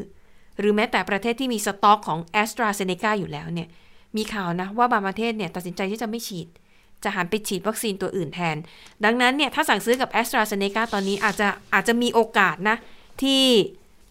[0.59, 3.69] หรือแม้แต่ประเทศที่มีสต็อกของแอสตราเซเนกาอยู่แล้วเนี่ย
[4.17, 6.49] มีข่าวนะว่าบางประเทศเนี่ยตัดสินใจที่จะไม่ฉีด
[7.05, 8.57] จะหันไปฉีดวัคซีนตัวอื่นแทน
[9.05, 12.77] ดังนั้นเนี่ยถ้าสั่งซื้อกับแอสตราเซเนกาตอนนี้อาจจะอาจจะมีโอกาสนะ
[13.23, 13.43] ที่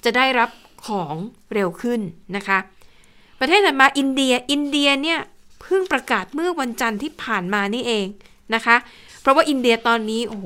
[0.05, 0.49] จะได้รับ
[0.87, 1.15] ของ
[1.53, 2.01] เร็วขึ้น
[2.35, 2.59] นะคะ
[3.45, 5.19] ประเทศถัดมาอินเดีย อินเดียเนี่ย
[5.61, 8.05] เพิ่งประกาศเมื่อวันจันทร์ที่ผ่านมานี่เอง
[8.55, 8.75] นะคะ
[9.21, 10.45] เพราะว่าอินเดียตอนนี้โอ้โห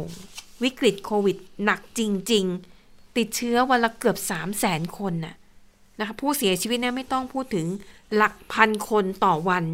[0.64, 2.45] วิกฤตโควิดหนักจริง
[2.82, 5.36] ๆ ติดเชื้อวันละเกือบ 3 0 0แสนคนน่ะ
[6.00, 7.68] นะคะผู้เสียชีวิตเนี่ยไม่ต้องพูดถึง
[8.16, 9.66] หลักพันคนต่อวัน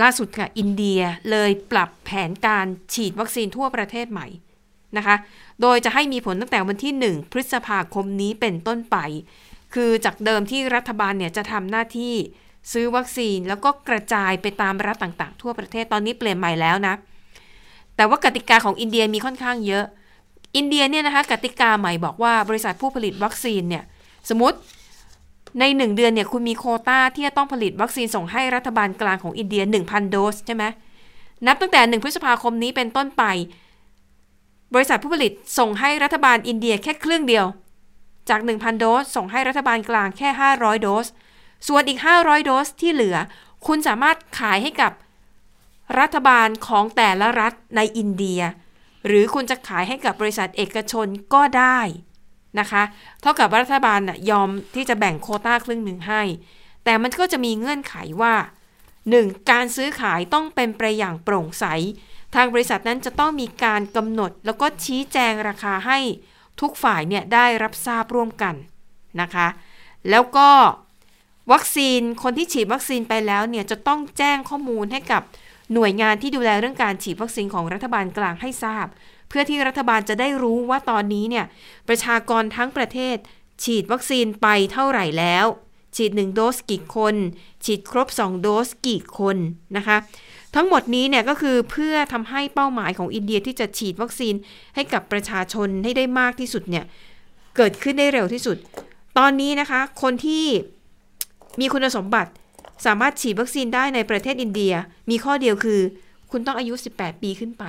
[0.00, 1.00] ล่าสุดค่ะอินเดีย
[1.30, 4.26] เลยปรับแผนการฉีดวัคซีนทั่วประเทศใหม่
[4.96, 5.16] นะคะ
[5.62, 8.96] โดยจะให้มีผลตั้งแต่วันที่ 1 พฤษภาคมนี้เป็นต้นไป
[9.76, 12.14] คือจากเดิมที่รัฐบาลเนี่ยจะทำหน้าที่
[12.72, 16.94] ซื้อวัคซีนแล้วก็กระจายไปตามรัฐต่างๆ ทั่วประเทศตอนนี้เปลี่ยนใหม่แล้วนะ
[17.96, 19.84] แต่ว่ากติกาของอินเดียมีค่อนข้างเยอะ
[20.56, 23.84] อินเดียเนี่ยนะคะกติกาใหม่บอกว่าบริษัทผู้ผลิตวัคซีนเนี่ย
[24.28, 24.58] สมมติ
[25.60, 30.64] ใน 1 เดือนเนี่ยคุณมีโคต้าที่จะต้องผลิตวัคซีนส่งให้รัฐบาลกลางของอินเดีย 1,000 โดสใช่ไหม
[31.46, 33.24] นับตั้งแต่ 1 พฤษภาคมนี้เป็นต้นไป
[34.74, 37.46] บริษัทผู้ผลิตส่งให้รัฐบาลอินเดียแค่ครึ่งเดียว
[38.28, 41.06] จาก 1,000 โดส ส่งให้รัฐบาลกลางแค่ 500 โดส
[41.68, 43.16] ส่วนอีก 500 โดสที่เหลือ
[43.66, 44.92] คุณสามารถขายให้กับ
[45.98, 48.40] รัฐบาลของแต่ละรัฐในอินเดีย
[49.06, 51.78] หรือคุณจะขายให้กับบริษัทเอกชนก็ได้
[52.58, 52.82] นะคะ
[53.20, 56.22] เท่ากับรัฐบาลนะยอมที่จะแบ่งโคต้าครึ่งหนึ่งให้
[56.84, 58.34] แต่มันก็จะมีเงื่อนไขว่า
[58.92, 59.50] 1.
[59.50, 61.64] การซื้อขายต้องเป็นไปอย่างโปร่งใส
[62.34, 65.98] ทางบริษัทนั้นจะต้องมีการกำหนดแล้วก็ชี้แจงราคาให้
[66.60, 68.54] ทุกฝ่ายเนี่ยได้รับทราบร่วมกัน
[69.20, 69.48] นะคะ
[70.10, 70.50] แล้วก็
[71.52, 75.22] วัคซีนคนที่ฉีดวัคซีนไปแล้วเนี่ยจะต้องแจ้งข้อมูลให้กับ
[75.74, 78.86] หน่วยงานที่ดูแลเรื่องการฉีดวัคซีนของรัฐบาลกลางให้ทราบ
[79.28, 81.46] เพื่อที่รัฐบาลจะได้รู้ว่าตอนนี้เนี่ย
[81.88, 83.16] ประชากรทั้งประเทศ
[83.64, 85.46] ฉีดวัคซีนไปเท่าไหร่แล้ว
[85.96, 87.14] ฉีด 1 โดสกี่คน
[87.64, 89.36] ฉีดครบ 2 โดสกี่คน
[89.76, 89.96] นะคะ
[90.56, 94.34] ทั้งหมดนี้เนี่ยก็คือเพื่อทำให้เป้าหมายของอินเดียที่จะฉีดวัคซีน
[94.74, 96.84] ให้กับประชาชนให้ได้มากที่สุดเนี่ย
[97.56, 98.56] เกิดขึ้นได้เร็วที่สุด
[99.18, 100.44] ตอนนี้นะคะ คนที่
[101.60, 102.30] มีคุณสมบัติ
[102.86, 104.72] สามารถฉีดวัคซีนได้ในประเทศอินเดีย
[105.10, 105.80] มีข้อเดียวคือ
[106.30, 107.64] คุณต้องอายุ 18 ปีขึ้นไป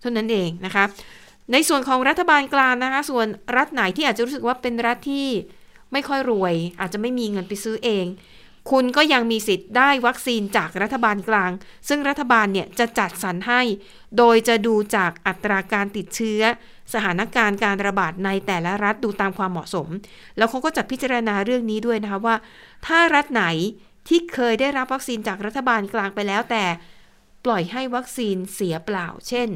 [0.00, 0.84] เท่านั้นเองนะคะ
[1.52, 5.26] ในส่วนของรัฐบาลกลางนะคะ ส่วนรัฐไหนที่อาจจะรู้สึกว่าเป็นรัฐที่
[5.92, 8.06] ไม่ค่อยรวย อาจจะไม่มีเงินไปซื้อเอง
[8.70, 11.50] คุณก็ยังมีสิทธิ์ได้วัคซีนจากรัฐบาลกลาง
[11.88, 13.62] ซึ่งรัฐบาลเนี่ยจะจัดสรรให้
[14.18, 16.42] โดยจะดูจากอัตราการติดเชื้อ
[16.92, 19.88] สถานการณ์การระบาดในแต่ละรัฐดูตามความเหมาะสม
[20.36, 22.36] แล้วเขาก็จะพิจารณาเรื่องนี้ด้วยนะคะว่า
[22.86, 23.44] ถ้ารัฐไหน
[24.08, 26.64] ที่เคยได้รับวัคซีนจากรัฐบาลกลางไปแล้วแต่
[27.44, 29.48] ปล่อยให้วัคซีนเสียเปล่า เช่น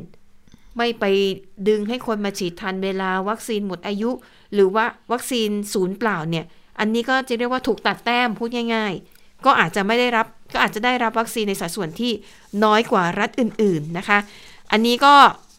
[0.77, 1.05] ไม่ไป
[1.69, 4.11] ดึงให้คนมาฉีดทันเวลาวัคซีนหมดอายุ
[4.55, 6.47] หรือว่าวัคซีนศูนย์เปล่าเนี่ย
[6.81, 12.13] อันนี้ก็จะเรียกว่าถูกตัดแต้มพูดง่าย ๆ ก็อาจจะไม่ได้รับก็อาจจะได้รับวัคซีนในสัดส่วนที่
[12.65, 14.19] น้อยกว่ารัฐอื่น ๆนะคะ
[14.73, 15.15] อันนี้ก็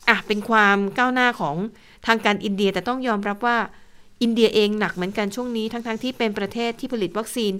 [0.10, 1.56] อะเป็นความก้าวหน้าของ
[2.08, 3.58] ทางการอินเดียแต่ต้องยอมรับว่า
[4.22, 7.54] อินเดียเองหนักเหมือนกันช่วงนี้ทั้งๆทที่เป็นประเทศที่ผลิตวัคซีน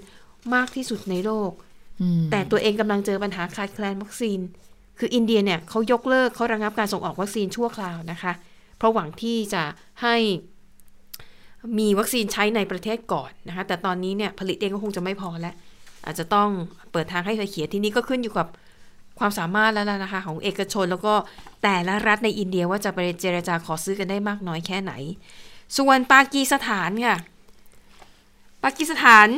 [0.54, 1.50] มากที่สุดในโลก
[2.00, 4.38] อืมแต่ตัวเองกำลังเจอปัญหาขาดแคลนวัคซีน
[4.98, 8.32] คืออินเดียเนี่ยเขายกเลิกเขาระงับการส่งออกวัคซีนชั่วคราวนะคะ
[8.78, 9.62] เพราะหวังที่จะ
[10.02, 10.16] ให้
[11.78, 15.54] มีวัคซีนใช้ในประเทศก่อนนะคะแต่ตอนนี้เนี่ยผลิตเองก็คงจะไม่พอแล้ว
[16.04, 16.48] อาจจะต้อง
[16.92, 18.46] เปิดทางให้ไฟเขียวที่นี้ก็ขึ้นอยู่กับ
[19.18, 21.14] ความสามารถแล้วล่ะนะคะ ของเอกชนแล้วก็
[21.62, 24.92] แต่ละรัฐในอินเดียว่าจะไปเจรจาขอซื้อกันได้มากน้อยแค่ไหน
[25.78, 27.16] ส่วนปากีสถานค่ะ
[28.64, 29.28] ปากีสถาน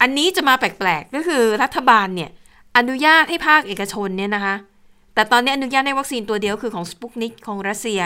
[0.00, 2.30] อันนี้จะมาแปลกๆ ก็คือรัฐบาลเนี่ย
[2.76, 4.54] อนุญาตให้ภาคเอกชนเนี่ยนะคะ
[5.14, 8.00] แต่ตอนนี้อนุญาตให้วัคซีนตัวเดียวคือของสปุกนิกของรัสเซีย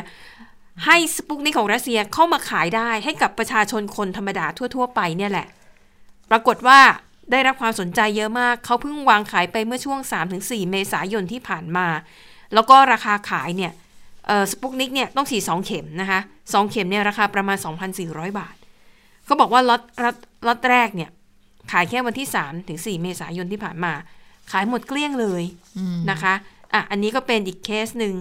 [0.84, 5.46] ให้สปุกนิกของรัสเซียเข้ามาขายได้ให้กับประชาชนคนธรรมดาทั่ว ๆ ไปเนี่ยแหละ
[6.30, 6.80] ปรากฏว่า
[7.30, 10.00] ได้รับความสนใจเยอะมาก เขาเพิ่งวางขายไปเมื่อช่วง
[10.34, 11.86] 3-4 เมษายนที่ผ่านมา
[12.54, 13.72] แล้วก็ราคาขายเนี่ย
[14.50, 17.58] สปุกนิกเนี่ยต้องฉีด2เข็มนะคะ2เข็มเนี่ยราคาประมาณ
[17.98, 18.56] 2,400 บาท
[19.24, 19.82] เขาบอกว่าล็อต
[20.46, 21.10] ล็อตแรกเนี่ย
[21.72, 23.92] ขายแค่วันที่3ถึง4เมษายนที่ผ่านมา
[24.52, 25.42] ขายหมดเกลี้ยงเลย
[26.10, 26.34] นะคะ
[26.72, 28.14] อะอันนี้ก็เป็นอีกเคสหนึ่ง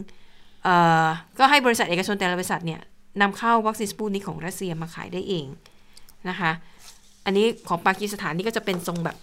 [1.39, 2.82] ก็ให้บริษัทเอกชนแต่ละบริษัทเนี่ย
[3.22, 5.47] นำเข้าวัคซีนสปูนิกของรัสเซียมาขายได้เอง
[6.30, 6.51] นะคะ
[7.26, 9.16] อันนี้ของปากีสถานนี่ก็จะเป็นทรงแบบ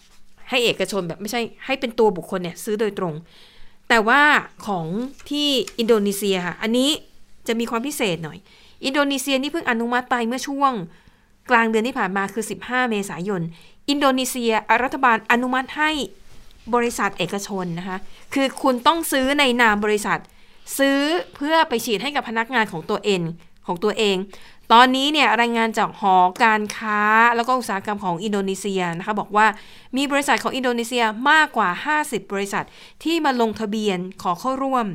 [0.48, 3.14] ให้เอกชนแบบไม่ใช่ให้เป็นตัวบุคคลเนี่ยซื้อโดยตรง
[3.88, 4.20] แต่ว่า
[4.66, 4.86] ของ
[5.30, 6.90] ที่อินโดนีเซียค่ะ อันนี้
[7.48, 8.38] จะมีความพิเศษหน่อย
[8.84, 10.72] อินโดนีเซียนี่เพิ่งอนุมัติไปเมื่อช่วง
[11.50, 13.42] กลางเดือนที่ผ่านมาคือ 15 เมษายน
[13.88, 15.90] อินโดนีเซียรัฐบาลอนุมัติให้
[16.74, 17.98] บริษัทเอกชนนะคะ
[18.34, 20.18] คือคุณต้องซื้อในนามบริษัท
[20.78, 21.00] ซื้อ
[21.34, 23.20] เพื่อไปฉีดให้กับพนักงานของตัวเอง
[23.66, 24.16] ของตัวเอง
[24.72, 27.00] ตอนนี้เนี่ยรายงานจากหอการค้า
[27.36, 29.46] แล้วก็อุตสาหกรรมของอินโดนีเซียนะคะบอกว่า
[29.96, 32.64] มีบริษัทของอินโดนีเซียมากกว่า 50 บริษัท
[33.04, 34.86] ที่มาลงทะเบียนขอเข้าร่วม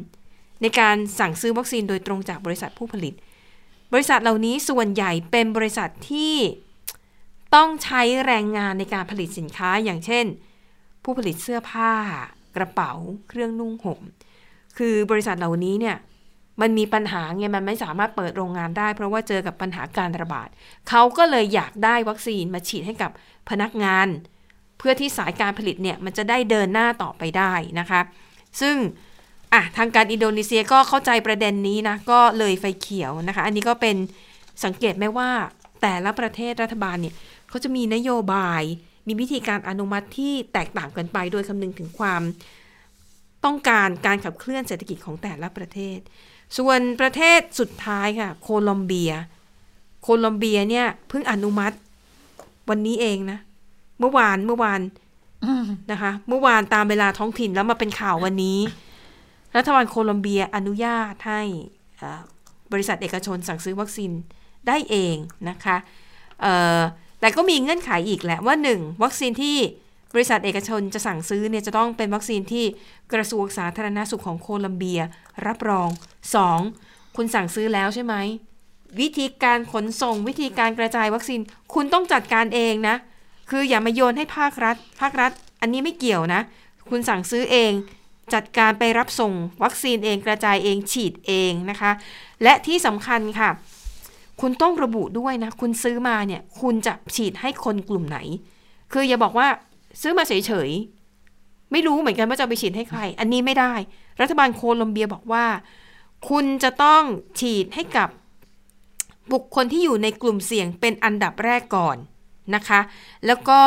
[0.61, 3.13] ในการสั่งซื้อวัคซีนโดยตรงจากบริษัทผู้ผลิต
[3.93, 6.35] บริษัทเหล่านี้ส่วนใหญ่เป็นบริษัทที่
[7.55, 10.25] ต้องใช้แรงงานในการผลิตสินค้าอย่างเช่น
[11.03, 11.91] ผู้ผลิตเสื้อผ้า
[12.55, 12.91] กระเป๋า
[13.27, 13.99] เครื่องนุ่งห่ม
[14.77, 15.97] คือบริษัทเหล่านี้เนี่ย
[16.61, 20.49] มันมีปัญหาไงมันไม่สามารถเปิดโรงงานได้ เพราะว่าเจอกับปัญหาการระบาด
[20.89, 23.11] เขาก็เลยอยากได้วัคซีนมาฉีดให้กับ
[23.49, 24.07] พนักงาน
[24.77, 28.01] เพื่อที่สายการผลิตเนี่ยมันจะได้เดินหน้าต่อไปได้นะคะ
[28.61, 28.75] ซึ่ง
[29.53, 33.95] อะทางการอินโดนีเซียก็เข้าใจประเด็นนี้นะก็เลยไฟเขียวนะคะ อันนี้ก็เป็น
[34.63, 35.29] สังเกตไหมว่า
[35.81, 37.13] แต่ละประเทศรัฐบาลเนี่ย
[37.49, 38.61] เขาจะมีนโยบาย
[39.07, 42.21] มีวิธีการอนุมัติที่แตกต่างกันไป โดยคำนึงถึงความ
[43.45, 45.99] ต้องการการขับเคลื่อนเศรษฐกิจของแต่ละประเทศ
[46.57, 49.11] ส่วนประเทศสุดท้ายค่ะ โคลอมเบีย
[50.01, 51.75] โคลอมเบียเนี่ยเพิ่งอนุมัติ
[52.69, 53.39] วันนี้เองนะ
[53.99, 54.81] เมื่อวานเมื่อวาน
[55.91, 58.59] นะคะ เมื่อวานตามเวลาท้องถิ่นแล้วมาเป็นข่าววันนี้
[59.57, 61.41] รัฐบาลโคลอมเบียอนุญาตให้
[62.01, 62.21] อ่า
[62.71, 64.11] บริษัทเอกชนสั่งซื้อวัคซีน
[64.67, 65.15] ได้เอง
[65.49, 65.77] นะคะ
[66.41, 66.79] เอ่อ
[67.19, 69.03] แต่ก็มีเงื่อนไขอีกแหละว่า 1.
[69.03, 69.57] วัคซีนที่
[70.13, 72.65] บริษัทเอกชนจะสั่งซื้อเนี่ยจะต้องเป็นวัคซีนที่
[73.13, 75.01] กระทรวงสาธารณสุขของโคลัมเบีย
[75.47, 75.89] รับรอง
[76.53, 77.15] 2.
[77.15, 78.15] คุณสั่งซื้อแล้วใช่ไหม
[78.99, 81.39] วิธีการขนส่งวิธีการกระจายวัคซีน
[81.73, 82.95] คุณต้องจัดการเองนะ
[83.49, 86.41] คืออย่ามาโยนให้ภาครัฐ ภาครัฐ อันนี้ไม่เกี่ยวนะ
[86.89, 87.71] คุณสั่งซื้อเอง
[88.33, 89.33] จัดการไปรับส่ง
[89.63, 91.91] วัคซีนเองกระจายเองฉีดเองนะคะ
[92.43, 93.49] และที่สำคัญค่ะ
[94.41, 98.17] คุณต้องระบุด้วยนะ คุณซื้อมาเนี่ย คุณจะฉีดให้คนกลุ่มไหน
[98.91, 99.47] คืออย่าบอกว่า
[100.01, 100.33] ซื้อมาเฉ
[100.67, 103.73] ยๆ ไม่รู้เหมือนกันว่าจะไปฉีดให้ใคร อันนี้ไม่ได้
[104.21, 105.45] รัฐบาลโคลอมเบียบอกว่า
[106.29, 107.03] คุณจะต้อง
[107.39, 108.09] ฉีดให้กับ
[109.33, 111.97] บุคคลที่อยู่ในกลุ่มเสี่ยงเป็นอันดับแรกก่อน
[112.55, 112.79] นะคะ
[113.25, 113.61] แล้วก็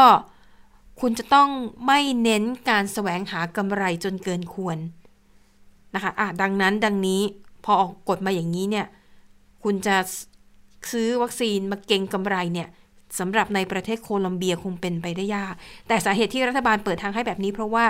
[1.01, 1.49] คุณจะต้อง
[1.87, 4.79] ไม่เน้นการแสวงหากำไรจนเกินควร
[5.95, 7.23] นะคะอะดังนั้นดังนี้
[7.65, 8.87] พอออกกฎมาอย่างนี้เนี่ย
[9.65, 9.97] คุณจะ
[10.93, 12.69] ซื้อวัคซีนมาเก็งกำไรเนี่ย
[13.19, 15.55] สำหรับในประเทศโคลอมเบียคงเป็นไปได้ยาก
[15.89, 17.85] แต่สาเหตุที่รัฐบาลเปิดทางให้แบบนี้ เพราะว่า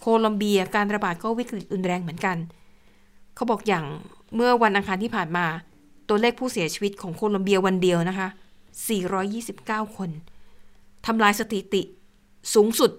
[0.00, 2.36] โคลอมเบียการระบาดก็วิกฤตรุนแรงเหมือนกัน
[3.34, 3.84] เขาบอกอย่าง
[4.34, 5.46] เมื่อวันอังคารที่ผ่านมา
[6.08, 8.28] ตัวเลขผู้เสียชีวิตของโคลอมเบียวันเดียวนะคะ
[9.12, 10.10] 429 คน
[11.06, 11.82] ทำลายสถิติ
[12.54, 12.90] สูงสุด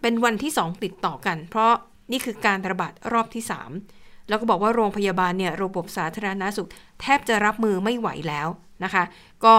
[0.00, 1.72] เป็นวันที่ 2 ติดต่อกัน เพราะ
[2.12, 3.44] นี่คือการระบาดรอบที่
[3.86, 6.68] 3 แล้วก็บอกว่าโรงพยาบาลเนี่ยระบบสาธารณาสุข
[7.00, 8.48] แทบจะรับมือไม่ไหวแล้ว
[8.84, 9.04] นะคะ
[9.44, 9.54] ก็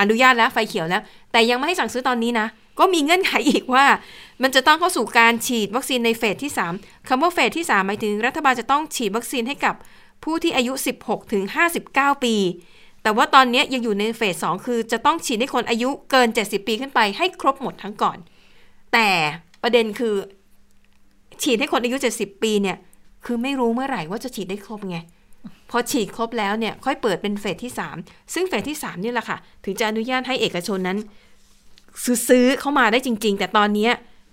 [0.00, 2.46] อนุญาตแล้วไฟเขียวแล้ว แต่ยังไม่ให้สั่งซื้อตอนนี้นะ
[2.78, 3.84] ก็มีเงื่อนไขอีกว่า
[4.42, 9.74] มันจะต้องเข้าสู่การฉีดวัคซีนในเฟสที่ 3คำว่าเฟสที่ 3 หมายถึงรัฐบาลจะต้องฉีดวัคซีนให้กับ
[10.24, 10.72] ผู้ที่อายุ
[11.02, 11.44] 16ถึง
[11.84, 12.34] 59 ปี
[13.02, 18.18] แต่ว่าตอนนี้ยังอยู่ในเฟส2คือจะต้องฉีดให้คนอายุเกิน 70 ปีขึ้นไปให้ครบหมดทั้งก่อน
[18.92, 19.08] แต่
[19.62, 20.14] ประเด็นคือ
[21.42, 22.76] ฉีดให้คนอายุ 70 ปีเนี่ย
[23.24, 24.98] คือไม่รู้เมื่อไหร่ว่าจะฉีดได้ครบไง
[25.70, 30.98] พอฉีดครบแล้วเนี่ยค่อยเปิดเป็นเฟสที่ 3 ซึ่งเฟสที่ 3 นี่แหละค่ะ ถึงจะอนุญาตให้เอกชนนั้น
[32.28, 33.88] ซื้อเข้ามาได้จริง ๆ แต่ตอนนี้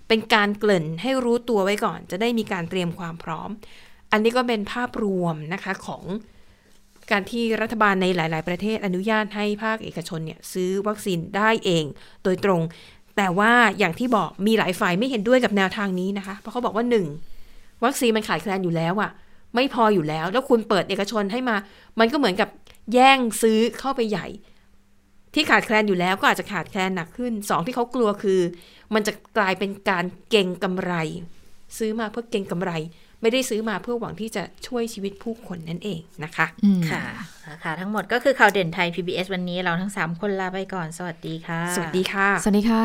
[0.08, 3.48] เป็นการเกริ่นให้รู้ตัวไว้ก่อน จะได้มีการเตรียมความพร้อม
[4.12, 6.04] อันนี้ก็เป็นภาพรวมนะคะของ
[7.10, 11.84] การที่รัฐบาลในหลาย ๆ ประเทศอนุญาตให้ภาคเอกชนเนี่ยซื้อวัคซีนได้เอง
[12.24, 12.60] โดยตรง
[13.16, 17.06] แต่ว่าอย่างที่บอกมีหลายฝ่ายไม่เห็นด้วยกับแนวทางนี้นะคะ เพราะเขาบอกว่าหนึ่ง
[17.84, 19.10] วัคซีนมันขาดแคลนอยู่แล้วอะ
[19.54, 21.56] ไม่พออยู่แล้ว แล้วคุณเปิดเอกชนให้มา
[22.00, 22.48] มันก็เหมือนกับ
[22.94, 24.26] แย่งซื้อเข้าไปใหญ่
[25.34, 28.40] ที่ขาดแคลนอยู่แล้วก็อาจจะขาดแคลนหนักขึ้นสองที่เขากลัวคือ
[28.94, 30.92] มันจะกลายเป็นการเก่งกำไร
[31.78, 32.72] ซื้อมาเพื่อเก่งกำไร
[33.22, 37.02] ไม่ได้ซื้อมาเพื่อหวังที่จะช่วยชีวิตผู้คนนั่นเองนะคะอืมค่ะ
[37.64, 42.84] ค่ะ ทั้งหมดก็คือข่าวเด่นไทย PBS วันนี้เราทั้ง 3 คนลาไปก่อน สวัสดีค่ะ สวัสดีค่ะ สวัสดีค่ะ